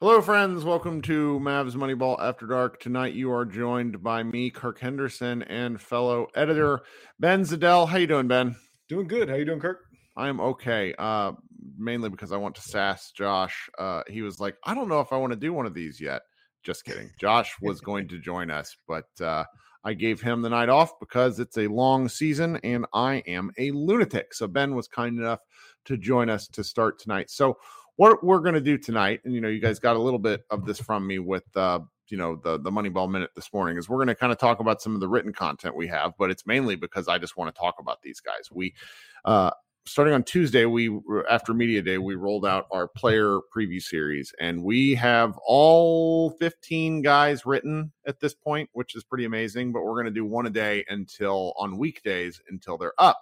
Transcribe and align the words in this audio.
Hello, 0.00 0.22
friends. 0.22 0.64
Welcome 0.64 1.02
to 1.02 1.40
Mavs 1.40 1.72
Moneyball 1.72 2.20
After 2.20 2.46
Dark. 2.46 2.78
Tonight, 2.78 3.14
you 3.14 3.32
are 3.32 3.44
joined 3.44 4.00
by 4.00 4.22
me, 4.22 4.48
Kirk 4.48 4.78
Henderson, 4.78 5.42
and 5.42 5.80
fellow 5.80 6.28
editor 6.36 6.82
Ben 7.18 7.42
Zadell. 7.42 7.88
How 7.88 7.96
you 7.96 8.06
doing, 8.06 8.28
Ben? 8.28 8.54
Doing 8.88 9.08
good. 9.08 9.28
How 9.28 9.34
you 9.34 9.44
doing, 9.44 9.58
Kirk? 9.58 9.80
I 10.16 10.28
am 10.28 10.38
okay. 10.38 10.94
Uh, 10.96 11.32
mainly 11.76 12.10
because 12.10 12.30
I 12.30 12.36
want 12.36 12.54
to 12.54 12.62
sass 12.62 13.10
Josh. 13.10 13.68
Uh, 13.76 14.04
he 14.06 14.22
was 14.22 14.38
like, 14.38 14.54
"I 14.62 14.72
don't 14.72 14.88
know 14.88 15.00
if 15.00 15.12
I 15.12 15.16
want 15.16 15.32
to 15.32 15.36
do 15.36 15.52
one 15.52 15.66
of 15.66 15.74
these 15.74 16.00
yet." 16.00 16.22
Just 16.62 16.84
kidding. 16.84 17.10
Josh 17.18 17.56
was 17.60 17.80
going 17.80 18.06
to 18.06 18.20
join 18.20 18.52
us, 18.52 18.76
but 18.86 19.08
uh, 19.20 19.42
I 19.82 19.94
gave 19.94 20.20
him 20.20 20.42
the 20.42 20.50
night 20.50 20.68
off 20.68 20.92
because 21.00 21.40
it's 21.40 21.58
a 21.58 21.66
long 21.66 22.08
season 22.08 22.60
and 22.62 22.86
I 22.94 23.16
am 23.26 23.50
a 23.58 23.72
lunatic. 23.72 24.32
So 24.32 24.46
Ben 24.46 24.76
was 24.76 24.86
kind 24.86 25.18
enough 25.18 25.40
to 25.86 25.96
join 25.96 26.30
us 26.30 26.46
to 26.48 26.62
start 26.62 27.00
tonight. 27.00 27.30
So 27.30 27.56
what 27.98 28.22
we're 28.22 28.38
going 28.38 28.54
to 28.54 28.60
do 28.60 28.78
tonight, 28.78 29.20
and 29.24 29.34
you 29.34 29.40
know, 29.40 29.48
you 29.48 29.60
guys 29.60 29.80
got 29.80 29.96
a 29.96 29.98
little 29.98 30.20
bit 30.20 30.44
of 30.50 30.64
this 30.64 30.80
from 30.80 31.04
me 31.04 31.18
with 31.18 31.44
uh, 31.56 31.80
you 32.08 32.16
know 32.16 32.36
the 32.36 32.58
the 32.58 32.70
Moneyball 32.70 33.10
minute 33.10 33.30
this 33.34 33.52
morning, 33.52 33.76
is 33.76 33.88
we're 33.88 33.96
going 33.96 34.06
to 34.06 34.14
kind 34.14 34.32
of 34.32 34.38
talk 34.38 34.60
about 34.60 34.80
some 34.80 34.94
of 34.94 35.00
the 35.00 35.08
written 35.08 35.32
content 35.32 35.74
we 35.74 35.88
have, 35.88 36.12
but 36.16 36.30
it's 36.30 36.46
mainly 36.46 36.76
because 36.76 37.08
I 37.08 37.18
just 37.18 37.36
want 37.36 37.52
to 37.52 37.58
talk 37.58 37.74
about 37.80 38.00
these 38.02 38.20
guys. 38.20 38.50
We 38.52 38.72
uh, 39.24 39.50
starting 39.84 40.14
on 40.14 40.22
Tuesday, 40.22 40.64
we 40.64 40.96
after 41.28 41.52
media 41.52 41.82
day, 41.82 41.98
we 41.98 42.14
rolled 42.14 42.46
out 42.46 42.66
our 42.70 42.86
player 42.86 43.40
preview 43.52 43.82
series, 43.82 44.32
and 44.38 44.62
we 44.62 44.94
have 44.94 45.36
all 45.44 46.30
15 46.30 47.02
guys 47.02 47.44
written 47.44 47.90
at 48.06 48.20
this 48.20 48.32
point, 48.32 48.70
which 48.74 48.94
is 48.94 49.02
pretty 49.02 49.24
amazing. 49.24 49.72
But 49.72 49.82
we're 49.82 49.94
going 49.94 50.04
to 50.04 50.12
do 50.12 50.24
one 50.24 50.46
a 50.46 50.50
day 50.50 50.84
until 50.88 51.52
on 51.58 51.78
weekdays 51.78 52.40
until 52.48 52.78
they're 52.78 52.94
up 52.96 53.18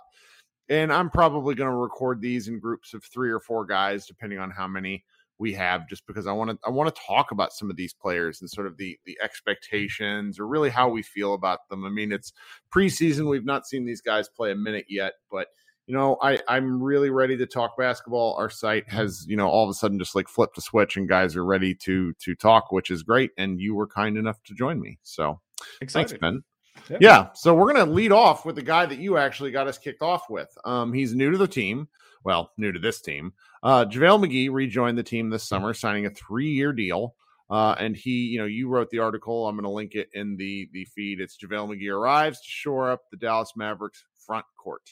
and 0.69 0.93
I'm 0.93 1.11
probably 1.11 1.55
going 1.55 1.71
to 1.71 1.77
record 1.77 2.21
these 2.21 2.49
in 2.49 2.59
groups 2.59 2.95
of 2.95 3.05
three 3.05 3.31
or 3.31 3.41
four 3.41 3.65
guys, 3.65 4.07
depending 4.07 4.39
on 4.39 4.51
how 4.51 4.67
many 4.67 5.05
we 5.39 5.53
have, 5.53 5.89
just 5.89 6.07
because 6.07 6.27
I 6.27 6.33
want 6.33 6.51
to 6.51 6.59
I 6.67 6.71
want 6.71 6.95
to 6.95 7.03
talk 7.07 7.31
about 7.31 7.53
some 7.53 7.71
of 7.71 7.77
these 7.77 7.93
players 7.93 8.41
and 8.41 8.51
sort 8.51 8.67
of 8.67 8.77
the 8.77 8.99
the 9.05 9.19
expectations 9.23 10.39
or 10.39 10.47
really 10.47 10.71
how 10.71 10.89
we 10.89 11.03
feel 11.03 11.35
about 11.35 11.69
them. 11.69 11.85
I 11.85 11.91
mean, 11.91 12.11
it's 12.13 12.33
preseason; 12.75 13.29
we've 13.29 13.45
not 13.45 13.67
seen 13.67 13.85
these 13.85 14.01
guys 14.01 14.29
play 14.29 14.53
a 14.53 14.57
minute 14.57 14.87
yet, 14.89 15.15
but 15.31 15.49
you 15.87 15.95
know, 15.95 16.17
I 16.23 16.39
I'm 16.49 16.83
really 16.83 17.11
ready 17.11 17.37
to 17.37 17.47
talk 17.47 17.77
basketball. 17.77 18.35
Our 18.35 18.51
site 18.51 18.89
has 18.89 19.27
you 19.29 19.37
know 19.37 19.49
all 19.49 19.65
of 19.65 19.71
a 19.71 19.75
sudden 19.75 19.99
just 19.99 20.15
like 20.15 20.29
flipped 20.29 20.59
a 20.59 20.63
switch, 20.63 20.97
and 20.97 21.09
guys 21.09 21.37
are 21.37 21.45
ready 21.45 21.75
to 21.75 22.13
to 22.15 22.35
talk, 22.35 22.73
which 22.73 22.91
is 22.91 23.03
great. 23.03 23.31
And 23.37 23.61
you 23.61 23.75
were 23.75 23.87
kind 23.87 24.17
enough 24.17 24.43
to 24.45 24.55
join 24.55 24.81
me, 24.81 24.99
so 25.03 25.41
Excited. 25.81 26.09
thanks, 26.09 26.21
Ben. 26.21 26.43
Yeah. 26.89 26.99
yeah. 27.01 27.29
So 27.35 27.55
we're 27.55 27.73
going 27.73 27.87
to 27.87 27.93
lead 27.93 28.13
off 28.13 28.45
with 28.45 28.57
the 28.57 28.63
guy 28.63 28.87
that 28.87 28.99
you 28.99 29.17
actually 29.17 29.51
got 29.51 29.67
us 29.67 29.79
kicked 29.79 30.03
off 30.03 30.31
with. 30.31 30.49
Um, 30.65 30.93
he's 30.93 31.15
new 31.15 31.31
to 31.31 31.39
the 31.39 31.49
team. 31.49 31.89
Well, 32.25 32.53
new 32.57 32.73
to 32.73 32.79
this 32.79 33.01
team. 33.01 33.33
Uh, 33.63 33.85
JaVale 33.85 34.27
McGee 34.27 34.53
rejoined 34.53 34.99
the 34.99 35.03
team 35.03 35.31
this 35.31 35.45
summer, 35.45 35.75
signing 35.75 36.07
a 36.07 36.11
three 36.11 36.51
year 36.51 36.73
deal. 36.73 37.15
Uh, 37.49 37.77
and 37.79 37.97
he, 37.97 38.27
you 38.27 38.39
know, 38.39 38.45
you 38.47 38.69
wrote 38.69 38.91
the 38.91 38.99
article. 38.99 39.47
I'm 39.47 39.55
going 39.55 39.65
to 39.65 39.71
link 39.71 39.95
it 39.95 40.09
in 40.15 40.37
the 40.37 40.69
the 40.73 40.85
feed. 40.87 41.21
It's 41.21 41.37
JaVale 41.37 41.69
McGee 41.77 41.93
arrives 41.93 42.41
to 42.41 42.49
shore 42.49 42.91
up 42.91 43.03
the 43.11 43.17
Dallas 43.17 43.53
Mavericks 43.57 44.05
front 44.27 44.47
court. 44.57 44.83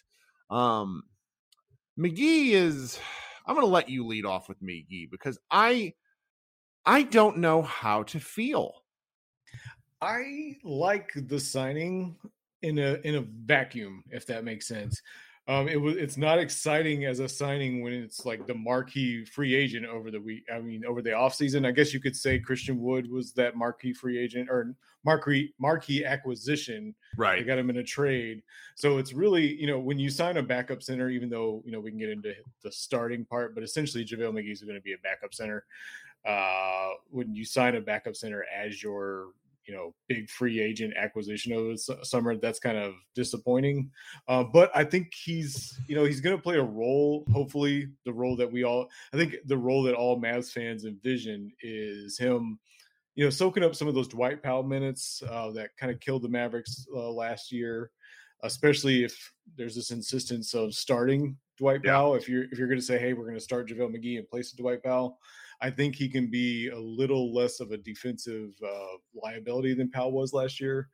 Um, 0.50 1.02
McGee 1.98 2.50
is. 2.50 2.98
I'm 3.46 3.56
going 3.56 3.66
to 3.66 3.72
let 3.72 3.88
you 3.88 4.06
lead 4.06 4.24
off 4.24 4.48
with 4.48 4.62
McGee 4.62 5.10
because 5.10 5.38
I 5.50 5.94
I 6.86 7.02
don't 7.02 7.38
know 7.38 7.62
how 7.62 8.04
to 8.04 8.20
feel. 8.20 8.83
I 10.00 10.56
like 10.64 11.12
the 11.14 11.40
signing 11.40 12.16
in 12.62 12.78
a 12.78 12.94
in 13.04 13.16
a 13.16 13.24
vacuum, 13.44 14.04
if 14.10 14.26
that 14.26 14.44
makes 14.44 14.66
sense. 14.66 15.00
Um, 15.46 15.68
it 15.68 15.76
was 15.76 15.96
it's 15.96 16.16
not 16.16 16.38
exciting 16.38 17.04
as 17.04 17.20
a 17.20 17.28
signing 17.28 17.82
when 17.82 17.92
it's 17.92 18.24
like 18.24 18.46
the 18.46 18.54
marquee 18.54 19.26
free 19.26 19.54
agent 19.54 19.84
over 19.84 20.10
the 20.10 20.20
week. 20.20 20.44
I 20.52 20.58
mean, 20.60 20.86
over 20.86 21.02
the 21.02 21.10
offseason. 21.10 21.66
I 21.66 21.70
guess 21.70 21.92
you 21.92 22.00
could 22.00 22.16
say 22.16 22.38
Christian 22.38 22.80
Wood 22.80 23.10
was 23.10 23.32
that 23.34 23.54
marquee 23.54 23.92
free 23.92 24.18
agent 24.18 24.48
or 24.50 24.74
marquee 25.04 25.52
marquee 25.58 26.02
acquisition. 26.02 26.94
Right. 27.18 27.40
They 27.40 27.44
got 27.44 27.58
him 27.58 27.68
in 27.68 27.76
a 27.76 27.84
trade. 27.84 28.42
So 28.74 28.96
it's 28.96 29.12
really, 29.12 29.54
you 29.60 29.66
know, 29.66 29.78
when 29.78 29.98
you 29.98 30.08
sign 30.08 30.38
a 30.38 30.42
backup 30.42 30.82
center, 30.82 31.10
even 31.10 31.28
though, 31.28 31.62
you 31.66 31.72
know, 31.72 31.80
we 31.80 31.90
can 31.90 31.98
get 31.98 32.08
into 32.08 32.32
the 32.62 32.72
starting 32.72 33.26
part, 33.26 33.54
but 33.54 33.62
essentially 33.62 34.02
JaVale 34.02 34.32
McGee 34.32 34.52
is 34.52 34.62
going 34.62 34.76
to 34.76 34.82
be 34.82 34.94
a 34.94 34.98
backup 34.98 35.34
center. 35.34 35.66
Uh, 36.26 36.92
when 37.10 37.34
you 37.34 37.44
sign 37.44 37.76
a 37.76 37.80
backup 37.82 38.16
center 38.16 38.46
as 38.54 38.82
your 38.82 39.28
you 39.66 39.74
know 39.74 39.94
big 40.08 40.28
free 40.28 40.60
agent 40.60 40.94
acquisition 40.96 41.52
of 41.52 41.64
the 41.64 41.98
summer 42.02 42.36
that's 42.36 42.58
kind 42.58 42.76
of 42.76 42.94
disappointing 43.14 43.90
uh, 44.28 44.44
but 44.44 44.70
i 44.74 44.84
think 44.84 45.12
he's 45.14 45.78
you 45.88 45.94
know 45.94 46.04
he's 46.04 46.20
going 46.20 46.36
to 46.36 46.42
play 46.42 46.56
a 46.56 46.62
role 46.62 47.24
hopefully 47.32 47.88
the 48.04 48.12
role 48.12 48.36
that 48.36 48.50
we 48.50 48.64
all 48.64 48.88
i 49.12 49.16
think 49.16 49.36
the 49.46 49.56
role 49.56 49.82
that 49.82 49.94
all 49.94 50.20
mavs 50.20 50.50
fans 50.50 50.84
envision 50.84 51.50
is 51.62 52.18
him 52.18 52.58
you 53.14 53.24
know 53.24 53.30
soaking 53.30 53.62
up 53.62 53.74
some 53.74 53.88
of 53.88 53.94
those 53.94 54.08
dwight 54.08 54.42
powell 54.42 54.62
minutes 54.62 55.22
uh, 55.28 55.50
that 55.52 55.70
kind 55.78 55.92
of 55.92 56.00
killed 56.00 56.22
the 56.22 56.28
mavericks 56.28 56.86
uh, 56.94 57.10
last 57.10 57.52
year 57.52 57.90
especially 58.42 59.04
if 59.04 59.32
there's 59.56 59.74
this 59.74 59.90
insistence 59.90 60.54
of 60.54 60.74
starting 60.74 61.36
dwight 61.58 61.80
yeah. 61.84 61.92
powell 61.92 62.14
if 62.14 62.28
you're 62.28 62.44
if 62.44 62.58
you're 62.58 62.68
going 62.68 62.80
to 62.80 62.84
say 62.84 62.98
hey 62.98 63.12
we're 63.12 63.24
going 63.24 63.34
to 63.34 63.40
start 63.40 63.68
javale 63.68 63.94
mcgee 63.94 64.18
in 64.18 64.26
place 64.26 64.52
of 64.52 64.58
dwight 64.58 64.82
powell 64.82 65.18
I 65.64 65.70
think 65.70 65.96
he 65.96 66.10
can 66.10 66.26
be 66.26 66.68
a 66.68 66.78
little 66.78 67.34
less 67.34 67.58
of 67.58 67.70
a 67.70 67.78
defensive 67.78 68.50
uh, 68.62 68.98
liability 69.14 69.72
than 69.72 69.90
Powell 69.90 70.12
was 70.12 70.34
last 70.34 70.60
year. 70.60 70.88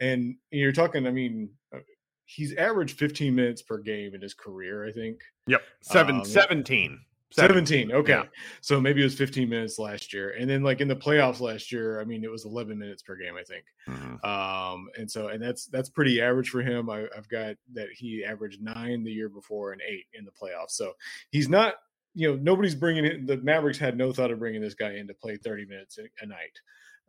And 0.00 0.34
you're 0.50 0.72
talking, 0.72 1.06
I 1.06 1.12
mean, 1.12 1.48
uh, 1.72 1.78
he's 2.24 2.52
averaged 2.56 2.98
15 2.98 3.32
minutes 3.32 3.62
per 3.62 3.78
game 3.78 4.16
in 4.16 4.20
his 4.20 4.34
career, 4.34 4.84
I 4.84 4.90
think. 4.90 5.20
Yep. 5.46 5.62
Seven, 5.80 6.16
um, 6.16 6.24
17. 6.24 6.98
17. 7.30 7.92
Okay. 7.92 8.12
Yeah. 8.14 8.24
So 8.62 8.80
maybe 8.80 9.00
it 9.00 9.04
was 9.04 9.14
15 9.14 9.48
minutes 9.48 9.78
last 9.78 10.12
year. 10.12 10.30
And 10.30 10.50
then 10.50 10.64
like 10.64 10.80
in 10.80 10.88
the 10.88 10.96
playoffs 10.96 11.38
last 11.38 11.70
year, 11.70 12.00
I 12.00 12.04
mean, 12.04 12.24
it 12.24 12.30
was 12.30 12.46
11 12.46 12.76
minutes 12.76 13.02
per 13.02 13.14
game, 13.14 13.34
I 13.38 13.44
think. 13.44 13.64
Mm-hmm. 13.88 14.28
Um, 14.28 14.88
and 14.98 15.08
so, 15.08 15.28
and 15.28 15.40
that's, 15.40 15.66
that's 15.66 15.88
pretty 15.88 16.20
average 16.20 16.48
for 16.48 16.62
him. 16.62 16.90
I, 16.90 17.06
have 17.14 17.28
got 17.28 17.54
that 17.74 17.90
he 17.96 18.24
averaged 18.24 18.60
nine 18.60 19.04
the 19.04 19.12
year 19.12 19.28
before 19.28 19.70
and 19.70 19.80
eight 19.88 20.06
in 20.14 20.24
the 20.24 20.32
playoffs. 20.32 20.70
So 20.70 20.94
he's 21.30 21.48
not 21.48 21.74
you 22.16 22.30
know, 22.30 22.38
nobody's 22.42 22.74
bringing 22.74 23.04
it. 23.04 23.26
The 23.26 23.36
Mavericks 23.36 23.78
had 23.78 23.98
no 23.98 24.10
thought 24.10 24.30
of 24.30 24.38
bringing 24.38 24.62
this 24.62 24.74
guy 24.74 24.94
in 24.94 25.06
to 25.06 25.14
play 25.14 25.36
30 25.36 25.66
minutes 25.66 25.98
a, 25.98 26.04
a 26.22 26.26
night. 26.26 26.58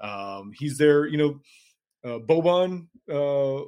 Um, 0.02 0.52
he's 0.54 0.78
there, 0.78 1.08
you 1.08 1.18
know, 1.18 1.40
uh, 2.04 2.20
Boban, 2.20 2.88
uh, 3.12 3.66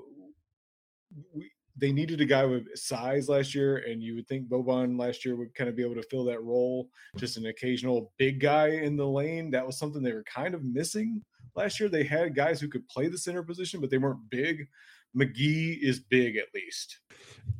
we, 1.33 1.50
they 1.77 1.94
needed 1.94 2.19
a 2.19 2.25
guy 2.25 2.44
with 2.44 2.68
size 2.75 3.30
last 3.30 3.56
year, 3.56 3.77
and 3.77 4.03
you 4.03 4.15
would 4.15 4.27
think 4.27 4.50
Boban 4.50 5.00
last 5.00 5.24
year 5.24 5.38
would 5.38 5.56
kind 5.56 5.69
of 5.69 5.77
be 5.77 5.83
able 5.83 5.95
to 5.95 6.03
fill 6.03 6.25
that 6.25 6.44
role, 6.44 6.89
just 7.15 7.38
an 7.38 7.45
occasional 7.45 8.12
big 8.18 8.41
guy 8.41 8.68
in 8.68 8.97
the 8.97 9.07
lane. 9.07 9.50
That 9.50 9.65
was 9.65 9.77
something 9.77 10.03
they 10.03 10.12
were 10.12 10.24
kind 10.24 10.53
of 10.53 10.65
missing 10.65 11.24
last 11.56 11.80
year. 11.80 11.88
They 11.88 12.03
had 12.03 12.36
guys 12.36 12.59
who 12.59 12.68
could 12.68 12.88
play 12.89 13.07
the 13.07 13.18
center 13.18 13.44
position, 13.44 13.80
but 13.80 13.89
they 13.89 13.97
weren't 13.97 14.30
big. 14.30 14.68
McGee 15.16 15.80
is 15.82 16.00
big 16.00 16.38
at 16.38 16.54
least. 16.54 17.00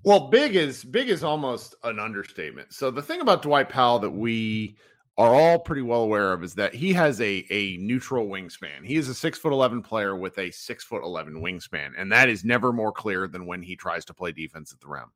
Well, 0.04 0.30
big 0.30 0.56
is 0.56 0.84
big 0.84 1.10
is 1.10 1.24
almost 1.24 1.76
an 1.84 2.00
understatement. 2.00 2.74
So 2.74 2.92
the 2.92 3.02
thing 3.02 3.22
about 3.22 3.42
Dwight 3.42 3.70
Powell 3.70 4.00
that 4.00 4.12
we 4.12 4.78
are 5.18 5.36
all 5.36 5.60
pretty 5.60 5.82
well 5.82 6.04
aware 6.04 6.32
of 6.32 6.44
is 6.46 6.54
that 6.56 6.74
he 6.74 6.94
has 6.94 7.20
a 7.20 7.46
a 7.50 7.76
neutral 7.78 8.28
wingspan. 8.28 8.86
He 8.86 8.96
is 8.96 9.10
a 9.10 9.14
six 9.14 9.38
foot 9.38 9.52
eleven 9.52 9.82
player 9.82 10.16
with 10.16 10.38
a 10.38 10.52
six 10.52 10.86
foot 10.86 11.04
eleven 11.04 11.42
wingspan, 11.42 11.92
and 11.98 12.12
that 12.12 12.30
is 12.30 12.46
never 12.46 12.72
more 12.72 12.94
clear 12.94 13.28
than 13.28 13.46
when 13.46 13.62
he 13.62 13.76
tries 13.76 14.06
to 14.06 14.14
play 14.14 14.32
defense 14.32 14.72
at 14.72 14.80
the 14.80 14.88
rim. 14.88 15.12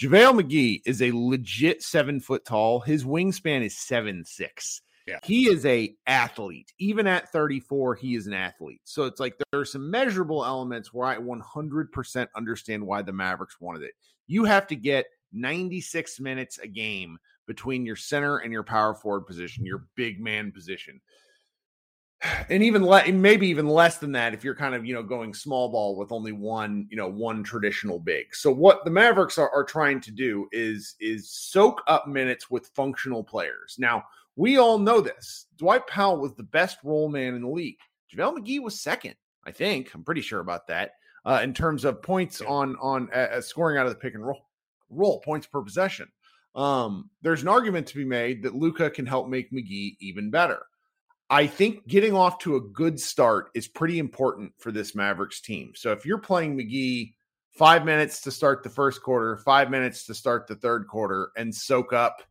JaVale 0.00 0.40
McGee 0.40 0.80
is 0.86 1.02
a 1.02 1.12
legit 1.12 1.82
seven 1.82 2.20
foot 2.20 2.46
tall. 2.46 2.80
His 2.80 3.04
wingspan 3.04 3.62
is 3.62 3.76
seven 3.76 4.24
six. 4.24 4.80
Yeah. 5.06 5.18
He 5.22 5.48
is 5.48 5.66
a 5.66 5.94
athlete. 6.06 6.72
Even 6.78 7.06
at 7.06 7.30
34, 7.30 7.94
he 7.96 8.14
is 8.14 8.26
an 8.26 8.32
athlete. 8.32 8.80
So 8.84 9.04
it's 9.04 9.20
like 9.20 9.36
there 9.38 9.60
are 9.60 9.66
some 9.66 9.90
measurable 9.90 10.44
elements 10.44 10.94
where 10.94 11.06
I 11.06 11.16
100% 11.16 12.26
understand 12.34 12.86
why 12.86 13.02
the 13.02 13.12
Mavericks 13.12 13.60
wanted 13.60 13.82
it. 13.82 13.92
You 14.26 14.44
have 14.44 14.66
to 14.68 14.76
get 14.76 15.04
96 15.32 16.20
minutes 16.20 16.58
a 16.58 16.66
game 16.66 17.18
between 17.46 17.84
your 17.84 17.96
center 17.96 18.38
and 18.38 18.52
your 18.52 18.62
power 18.62 18.94
forward 18.94 19.26
position, 19.26 19.66
your 19.66 19.86
big 19.94 20.20
man 20.20 20.52
position. 20.52 21.00
And 22.48 22.62
even 22.62 22.86
le- 22.86 23.12
maybe 23.12 23.48
even 23.48 23.68
less 23.68 23.98
than 23.98 24.12
that 24.12 24.32
if 24.32 24.42
you're 24.42 24.54
kind 24.54 24.74
of, 24.74 24.86
you 24.86 24.94
know, 24.94 25.02
going 25.02 25.34
small 25.34 25.68
ball 25.68 25.94
with 25.94 26.10
only 26.10 26.32
one, 26.32 26.86
you 26.90 26.96
know, 26.96 27.08
one 27.08 27.42
traditional 27.42 27.98
big. 27.98 28.34
So 28.34 28.50
what 28.50 28.82
the 28.84 28.90
Mavericks 28.90 29.36
are, 29.36 29.50
are 29.50 29.64
trying 29.64 30.00
to 30.02 30.10
do 30.10 30.48
is 30.50 30.94
is 31.00 31.30
soak 31.30 31.82
up 31.86 32.06
minutes 32.08 32.50
with 32.50 32.68
functional 32.68 33.22
players. 33.22 33.76
Now, 33.78 34.04
we 34.36 34.58
all 34.58 34.78
know 34.78 35.00
this. 35.00 35.46
Dwight 35.56 35.86
Powell 35.86 36.18
was 36.18 36.34
the 36.34 36.42
best 36.42 36.78
role 36.84 37.08
man 37.08 37.34
in 37.34 37.42
the 37.42 37.48
league. 37.48 37.78
JaVale 38.14 38.38
McGee 38.38 38.62
was 38.62 38.80
second, 38.80 39.14
I 39.44 39.52
think. 39.52 39.94
I'm 39.94 40.04
pretty 40.04 40.20
sure 40.20 40.40
about 40.40 40.66
that. 40.68 40.92
Uh, 41.24 41.40
in 41.42 41.54
terms 41.54 41.84
of 41.84 42.02
points 42.02 42.40
on 42.42 42.76
on 42.80 43.10
uh, 43.12 43.40
scoring 43.40 43.78
out 43.78 43.86
of 43.86 43.92
the 43.92 43.98
pick 43.98 44.14
and 44.14 44.26
roll, 44.26 44.46
roll 44.90 45.20
points 45.20 45.46
per 45.46 45.62
possession. 45.62 46.08
Um, 46.54 47.10
there's 47.22 47.42
an 47.42 47.48
argument 47.48 47.86
to 47.88 47.96
be 47.96 48.04
made 48.04 48.42
that 48.42 48.54
Luka 48.54 48.90
can 48.90 49.06
help 49.06 49.28
make 49.28 49.50
McGee 49.50 49.96
even 50.00 50.30
better. 50.30 50.60
I 51.30 51.46
think 51.46 51.86
getting 51.88 52.14
off 52.14 52.38
to 52.40 52.56
a 52.56 52.60
good 52.60 53.00
start 53.00 53.50
is 53.54 53.66
pretty 53.66 53.98
important 53.98 54.52
for 54.58 54.70
this 54.70 54.94
Mavericks 54.94 55.40
team. 55.40 55.72
So 55.74 55.90
if 55.92 56.04
you're 56.04 56.18
playing 56.18 56.56
McGee 56.56 57.14
five 57.52 57.84
minutes 57.84 58.20
to 58.22 58.30
start 58.30 58.62
the 58.62 58.68
first 58.68 59.02
quarter, 59.02 59.38
five 59.38 59.70
minutes 59.70 60.04
to 60.06 60.14
start 60.14 60.46
the 60.46 60.56
third 60.56 60.86
quarter, 60.86 61.30
and 61.36 61.54
soak 61.54 61.92
up, 61.92 62.22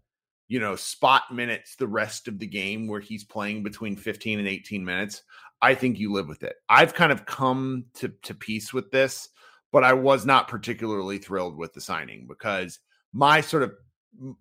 you 0.47 0.59
know, 0.59 0.75
spot 0.75 1.23
minutes 1.31 1.75
the 1.75 1.87
rest 1.87 2.27
of 2.27 2.39
the 2.39 2.47
game 2.47 2.87
where 2.87 2.99
he's 2.99 3.23
playing 3.23 3.63
between 3.63 3.95
15 3.95 4.39
and 4.39 4.47
18 4.47 4.83
minutes, 4.83 5.23
I 5.61 5.75
think 5.75 5.97
you 5.97 6.11
live 6.11 6.27
with 6.27 6.43
it. 6.43 6.55
I've 6.69 6.93
kind 6.93 7.11
of 7.11 7.25
come 7.25 7.85
to, 7.95 8.09
to 8.23 8.33
peace 8.33 8.73
with 8.73 8.91
this, 8.91 9.29
but 9.71 9.83
I 9.83 9.93
was 9.93 10.25
not 10.25 10.47
particularly 10.47 11.17
thrilled 11.17 11.57
with 11.57 11.73
the 11.73 11.81
signing 11.81 12.27
because 12.27 12.79
my 13.13 13.41
sort 13.41 13.63
of 13.63 13.73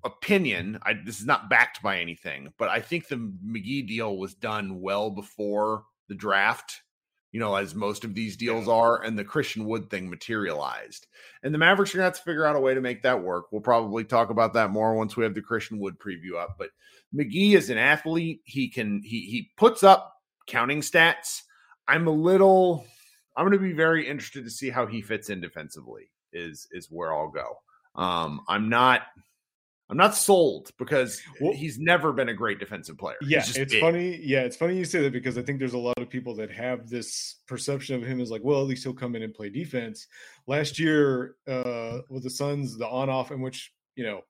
opinion, 0.05 0.79
I, 0.83 0.95
this 1.05 1.21
is 1.21 1.27
not 1.27 1.49
backed 1.49 1.83
by 1.83 1.99
anything, 1.99 2.53
but 2.59 2.69
I 2.69 2.81
think 2.81 3.09
the 3.09 3.17
McGee 3.17 3.87
deal 3.87 4.17
was 4.17 4.35
done 4.35 4.81
well 4.81 5.11
before 5.11 5.85
the 6.09 6.15
draft, 6.15 6.83
you 7.32 7.40
know, 7.40 7.56
as 7.56 7.75
most 7.75 8.05
of 8.05 8.14
these 8.14 8.37
deals 8.37 8.69
are, 8.69 9.02
and 9.02 9.19
the 9.19 9.25
Christian 9.25 9.64
Wood 9.64 9.88
thing 9.90 10.08
materialized. 10.08 11.06
And 11.43 11.52
the 11.52 11.58
Mavericks 11.58 11.94
are 11.94 11.99
going 11.99 12.02
to 12.02 12.08
have 12.11 12.17
to 12.19 12.23
figure 12.23 12.44
out 12.44 12.56
a 12.56 12.61
way 12.61 12.75
to 12.75 12.81
make 12.81 13.02
that 13.02 13.23
work. 13.23 13.50
We'll 13.50 13.62
probably 13.62 14.05
talk 14.05 14.31
about 14.31 14.52
that 14.55 14.70
more 14.70 14.94
once 14.94 15.17
we 15.17 15.25
have 15.25 15.34
the 15.34 15.40
Christian 15.40 15.79
Wood 15.79 15.99
preview 15.99 16.38
up. 16.38 16.56
But 16.58 16.69
McGee 17.14 17.55
is 17.55 17.70
an 17.70 17.79
athlete. 17.79 18.43
He 18.44 18.69
can, 18.69 19.02
he, 19.02 19.23
he 19.23 19.50
puts 19.56 19.82
up 19.82 20.14
counting 20.46 20.82
stats. 20.82 21.43
I'm 21.88 22.06
a 22.06 22.12
little, 22.12 22.87
I'm 23.37 23.46
going 23.46 23.58
to 23.58 23.64
be 23.64 23.73
very 23.73 24.06
interested 24.06 24.44
to 24.44 24.50
see 24.50 24.69
how 24.69 24.87
he 24.87 25.00
fits 25.00 25.31
in 25.31 25.40
defensively, 25.40 26.11
is, 26.32 26.69
is 26.70 26.88
where 26.90 27.14
I'll 27.14 27.31
go. 27.31 27.56
Um, 27.94 28.43
I'm 28.46 28.69
not, 28.69 29.02
I'm 29.93 29.99
not 29.99 30.17
sold 30.17 30.71
because 30.79 31.21
well, 31.39 31.53
he's 31.53 31.79
never 31.79 32.12
been 32.12 32.31
a 32.31 32.35
great 32.35 32.59
defensive 32.59 32.97
player. 32.97 33.19
Yeah, 33.21 33.44
it's 33.47 33.53
big. 33.53 33.79
funny. 33.81 34.19
Yeah, 34.23 34.41
it's 34.41 34.56
funny 34.56 34.77
you 34.77 34.87
say 34.87 35.03
that 35.03 35.12
because 35.12 35.37
I 35.37 35.43
think 35.43 35.59
there's 35.59 35.75
a 35.75 35.79
lot 35.79 35.99
of 35.99 36.09
people 36.09 36.35
that 36.37 36.50
have 36.50 36.89
this 36.89 37.37
perception 37.47 37.94
of 37.94 38.03
him 38.03 38.19
as 38.19 38.31
like, 38.31 38.41
well, 38.43 38.62
at 38.62 38.67
least 38.67 38.85
he'll 38.85 38.94
come 38.94 39.15
in 39.15 39.23
and 39.23 39.35
play 39.35 39.50
defense. 39.50 40.06
Last 40.47 40.79
year, 40.79 41.37
uh, 41.47 41.99
with 42.09 42.23
the 42.23 42.31
Suns, 42.31 42.79
the 42.79 42.89
on-off 42.89 43.31
in 43.31 43.41
which 43.43 43.73
you 43.94 44.05
know, 44.05 44.23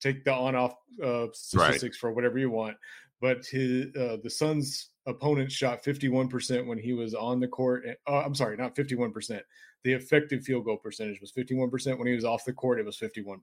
take 0.00 0.24
the 0.24 0.32
on-off 0.32 0.74
uh, 1.02 1.26
statistics 1.32 1.82
right. 1.96 2.00
for 2.00 2.12
whatever 2.12 2.38
you 2.38 2.50
want, 2.50 2.76
but 3.20 3.44
his 3.46 3.94
uh, 3.96 4.16
the 4.22 4.30
Suns' 4.30 4.90
opponent 5.06 5.52
shot 5.52 5.84
51% 5.84 6.66
when 6.66 6.78
he 6.78 6.92
was 6.92 7.14
on 7.14 7.40
the 7.40 7.48
court. 7.48 7.84
Uh, 8.08 8.18
I'm 8.18 8.34
sorry, 8.34 8.56
not 8.56 8.74
51% 8.74 9.40
the 9.86 9.92
effective 9.92 10.42
field 10.42 10.64
goal 10.64 10.76
percentage 10.76 11.20
was 11.20 11.30
51%. 11.30 11.96
When 11.96 12.08
he 12.08 12.14
was 12.16 12.24
off 12.24 12.44
the 12.44 12.52
court, 12.52 12.80
it 12.80 12.84
was 12.84 12.98
51%. 12.98 13.38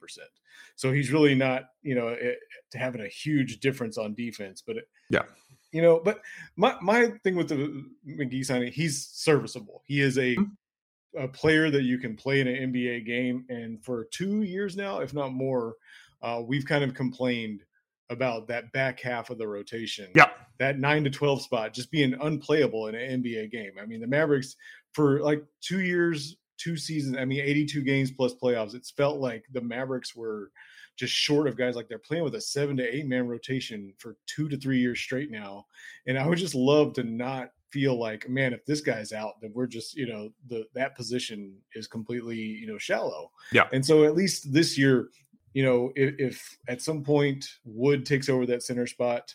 So 0.75 0.91
he's 0.91 1.09
really 1.09 1.35
not, 1.35 1.69
you 1.83 1.95
know, 1.95 2.09
it, 2.09 2.37
having 2.73 2.99
a 2.99 3.07
huge 3.07 3.61
difference 3.61 3.97
on 3.97 4.13
defense. 4.13 4.61
But 4.61 4.75
it, 4.75 4.89
yeah, 5.09 5.23
you 5.71 5.81
know, 5.81 6.01
but 6.03 6.19
my 6.57 6.75
my 6.81 7.13
thing 7.23 7.35
with 7.35 7.47
the 7.47 7.85
McGee 8.05 8.43
signing, 8.43 8.73
he's 8.73 9.07
serviceable. 9.07 9.83
He 9.85 10.01
is 10.01 10.17
a 10.17 10.35
mm-hmm. 10.35 11.23
a 11.23 11.29
player 11.29 11.71
that 11.71 11.83
you 11.83 11.97
can 11.97 12.13
play 12.13 12.41
in 12.41 12.49
an 12.49 12.73
NBA 12.73 13.05
game. 13.05 13.45
And 13.47 13.81
for 13.81 14.03
two 14.11 14.41
years 14.41 14.75
now, 14.75 14.99
if 14.99 15.13
not 15.13 15.31
more, 15.31 15.75
uh, 16.21 16.41
we've 16.45 16.65
kind 16.65 16.83
of 16.83 16.93
complained 16.93 17.63
about 18.09 18.47
that 18.47 18.71
back 18.73 18.99
half 18.99 19.29
of 19.29 19.37
the 19.37 19.47
rotation. 19.47 20.09
Yeah. 20.15 20.29
That 20.59 20.79
nine 20.79 21.03
to 21.03 21.09
12 21.09 21.41
spot 21.41 21.73
just 21.73 21.91
being 21.91 22.13
unplayable 22.21 22.87
in 22.87 22.95
an 22.95 23.23
NBA 23.23 23.51
game. 23.51 23.71
I 23.81 23.85
mean, 23.85 24.01
the 24.01 24.07
Mavericks 24.07 24.55
for 24.93 25.19
like 25.21 25.43
two 25.61 25.81
years, 25.81 26.35
two 26.57 26.77
seasons, 26.77 27.17
I 27.17 27.25
mean, 27.25 27.41
82 27.41 27.81
games 27.81 28.11
plus 28.11 28.33
playoffs, 28.35 28.75
it's 28.75 28.91
felt 28.91 29.19
like 29.19 29.43
the 29.51 29.61
Mavericks 29.61 30.15
were 30.15 30.51
just 30.95 31.13
short 31.13 31.47
of 31.47 31.57
guys 31.57 31.75
like 31.75 31.89
they're 31.89 31.97
playing 31.97 32.23
with 32.23 32.35
a 32.35 32.41
seven 32.41 32.77
to 32.77 32.95
eight 32.95 33.07
man 33.07 33.27
rotation 33.27 33.93
for 33.97 34.15
two 34.27 34.47
to 34.49 34.57
three 34.57 34.79
years 34.79 34.99
straight 34.99 35.31
now. 35.31 35.65
And 36.05 36.17
I 36.17 36.27
would 36.27 36.37
just 36.37 36.55
love 36.55 36.93
to 36.93 37.03
not 37.03 37.49
feel 37.71 37.99
like, 37.99 38.29
man, 38.29 38.53
if 38.53 38.63
this 38.65 38.81
guy's 38.81 39.11
out, 39.11 39.41
then 39.41 39.51
we're 39.55 39.67
just, 39.67 39.95
you 39.95 40.05
know, 40.05 40.29
the 40.47 40.65
that 40.75 40.95
position 40.95 41.55
is 41.73 41.87
completely, 41.87 42.37
you 42.37 42.67
know, 42.67 42.77
shallow. 42.77 43.31
Yeah. 43.51 43.67
And 43.73 43.83
so 43.83 44.03
at 44.03 44.15
least 44.15 44.53
this 44.53 44.77
year, 44.77 45.09
you 45.53 45.63
know, 45.63 45.91
if, 45.95 46.15
if 46.19 46.57
at 46.67 46.81
some 46.81 47.03
point 47.03 47.45
Wood 47.63 48.05
takes 48.05 48.29
over 48.29 48.45
that 48.47 48.63
center 48.63 48.87
spot, 48.87 49.33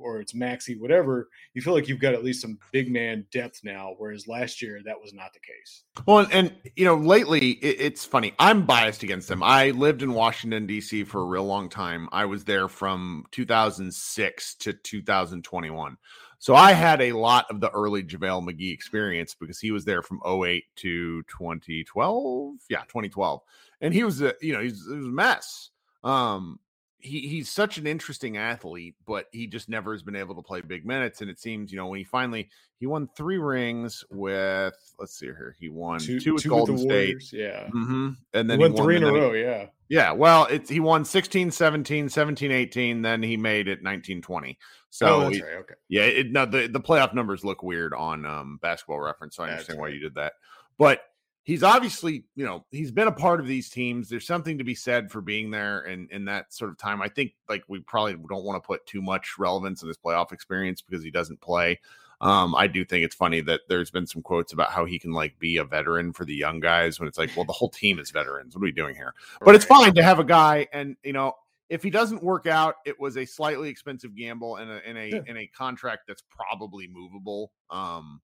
or 0.00 0.18
it's 0.20 0.32
Maxi, 0.32 0.80
whatever, 0.80 1.28
you 1.54 1.62
feel 1.62 1.74
like 1.74 1.88
you've 1.88 2.00
got 2.00 2.14
at 2.14 2.24
least 2.24 2.40
some 2.40 2.58
big 2.72 2.90
man 2.90 3.26
depth 3.32 3.60
now. 3.62 3.94
Whereas 3.98 4.26
last 4.26 4.62
year 4.62 4.80
that 4.84 5.00
was 5.00 5.12
not 5.12 5.32
the 5.32 5.40
case. 5.40 5.84
Well, 6.06 6.26
and, 6.32 6.54
you 6.74 6.84
know, 6.84 6.96
lately 6.96 7.50
it, 7.50 7.80
it's 7.80 8.04
funny. 8.04 8.34
I'm 8.38 8.64
biased 8.64 9.02
against 9.02 9.28
them. 9.28 9.42
I 9.42 9.70
lived 9.70 10.02
in 10.02 10.14
Washington 10.14 10.66
D.C. 10.66 11.04
for 11.04 11.20
a 11.20 11.26
real 11.26 11.44
long 11.44 11.68
time. 11.68 12.08
I 12.12 12.24
was 12.24 12.44
there 12.44 12.68
from 12.68 13.24
2006 13.32 14.54
to 14.56 14.72
2021. 14.72 15.96
So 16.40 16.54
I 16.54 16.72
had 16.72 17.02
a 17.02 17.12
lot 17.12 17.44
of 17.50 17.60
the 17.60 17.70
early 17.70 18.02
JaVale 18.02 18.42
McGee 18.42 18.72
experience 18.72 19.34
because 19.34 19.60
he 19.60 19.72
was 19.72 19.84
there 19.84 20.02
from 20.02 20.22
08 20.26 20.64
to 20.76 21.22
2012. 21.24 22.54
Yeah, 22.70 22.80
2012. 22.80 23.42
And 23.82 23.92
he 23.92 24.04
was 24.04 24.22
a, 24.22 24.34
you 24.40 24.54
know, 24.54 24.60
he's, 24.60 24.86
he 24.86 24.96
was 24.96 25.04
a 25.04 25.10
mess. 25.10 25.70
Um, 26.02 26.58
he 27.00 27.28
he's 27.28 27.48
such 27.48 27.78
an 27.78 27.86
interesting 27.86 28.36
athlete, 28.36 28.94
but 29.06 29.26
he 29.32 29.46
just 29.46 29.68
never 29.68 29.92
has 29.92 30.02
been 30.02 30.16
able 30.16 30.34
to 30.34 30.42
play 30.42 30.60
big 30.60 30.84
minutes. 30.86 31.20
And 31.20 31.30
it 31.30 31.38
seems, 31.38 31.72
you 31.72 31.78
know, 31.78 31.86
when 31.86 31.98
he 31.98 32.04
finally 32.04 32.48
he 32.78 32.86
won 32.86 33.08
three 33.16 33.38
rings 33.38 34.04
with 34.10 34.74
let's 34.98 35.18
see 35.18 35.26
here, 35.26 35.56
he 35.58 35.68
won 35.68 36.00
two, 36.00 36.20
two 36.20 36.34
with 36.34 36.42
two 36.42 36.48
Golden 36.48 36.76
with 36.76 36.84
State, 36.84 37.32
yeah, 37.32 37.66
mm-hmm. 37.68 38.10
and 38.34 38.50
then 38.50 38.58
he 38.58 38.64
won, 38.64 38.72
he 38.72 38.76
won 38.76 38.84
three 38.84 38.96
in 38.96 39.04
a 39.04 39.12
row, 39.12 39.32
he, 39.32 39.40
yeah, 39.42 39.66
yeah. 39.88 40.12
Well, 40.12 40.46
it's 40.46 40.70
he 40.70 40.80
won 40.80 41.04
16, 41.04 41.50
17, 41.50 42.08
17, 42.08 42.50
18, 42.50 43.02
then 43.02 43.22
he 43.22 43.36
made 43.36 43.68
it 43.68 43.82
19, 43.82 44.22
20. 44.22 44.58
So 44.90 45.06
oh, 45.06 45.20
that's 45.20 45.36
he, 45.36 45.42
right. 45.42 45.56
Okay, 45.60 45.74
yeah. 45.88 46.02
It, 46.04 46.32
no, 46.32 46.46
the 46.46 46.68
the 46.68 46.80
playoff 46.80 47.14
numbers 47.14 47.44
look 47.44 47.62
weird 47.62 47.94
on 47.94 48.24
um, 48.24 48.58
Basketball 48.62 49.00
Reference, 49.00 49.36
so 49.36 49.44
I 49.44 49.50
understand 49.50 49.78
right. 49.78 49.88
why 49.88 49.94
you 49.94 50.00
did 50.00 50.14
that, 50.14 50.34
but 50.78 51.02
he's 51.44 51.62
obviously, 51.62 52.24
you 52.34 52.44
know, 52.44 52.64
he's 52.70 52.90
been 52.90 53.08
a 53.08 53.12
part 53.12 53.40
of 53.40 53.46
these 53.46 53.70
teams. 53.70 54.08
There's 54.08 54.26
something 54.26 54.58
to 54.58 54.64
be 54.64 54.74
said 54.74 55.10
for 55.10 55.20
being 55.20 55.50
there 55.50 55.80
and 55.80 56.10
in 56.10 56.24
that 56.26 56.52
sort 56.52 56.70
of 56.70 56.78
time. 56.78 57.02
I 57.02 57.08
think 57.08 57.32
like 57.48 57.64
we 57.68 57.80
probably 57.80 58.12
don't 58.14 58.44
want 58.44 58.62
to 58.62 58.66
put 58.66 58.86
too 58.86 59.02
much 59.02 59.34
relevance 59.38 59.82
in 59.82 59.88
his 59.88 59.96
playoff 59.98 60.32
experience 60.32 60.82
because 60.82 61.02
he 61.02 61.10
doesn't 61.10 61.40
play. 61.40 61.80
Um, 62.22 62.54
I 62.54 62.66
do 62.66 62.84
think 62.84 63.04
it's 63.04 63.14
funny 63.14 63.40
that 63.42 63.62
there's 63.68 63.90
been 63.90 64.06
some 64.06 64.20
quotes 64.20 64.52
about 64.52 64.70
how 64.70 64.84
he 64.84 64.98
can 64.98 65.12
like 65.12 65.38
be 65.38 65.56
a 65.56 65.64
veteran 65.64 66.12
for 66.12 66.26
the 66.26 66.34
young 66.34 66.60
guys 66.60 67.00
when 67.00 67.08
it's 67.08 67.16
like, 67.16 67.30
well, 67.34 67.46
the 67.46 67.52
whole 67.52 67.70
team 67.70 67.98
is 67.98 68.10
veterans. 68.10 68.54
What 68.54 68.60
are 68.60 68.64
we 68.64 68.72
doing 68.72 68.94
here? 68.94 69.14
But 69.42 69.54
it's 69.54 69.64
fine 69.64 69.94
to 69.94 70.02
have 70.02 70.18
a 70.18 70.24
guy, 70.24 70.68
and 70.72 70.96
you 71.02 71.14
know, 71.14 71.32
if 71.70 71.82
he 71.82 71.88
doesn't 71.88 72.22
work 72.22 72.46
out, 72.46 72.74
it 72.84 73.00
was 73.00 73.16
a 73.16 73.24
slightly 73.24 73.70
expensive 73.70 74.14
gamble 74.14 74.56
and 74.56 74.70
a 74.70 74.90
in 74.90 74.96
a 74.98 75.08
Yeah. 75.08 75.20
in 75.26 75.36
a 75.38 75.46
contract 75.46 76.02
that's 76.06 76.22
probably 76.28 76.86
movable. 76.88 77.52
Um, 77.70 78.20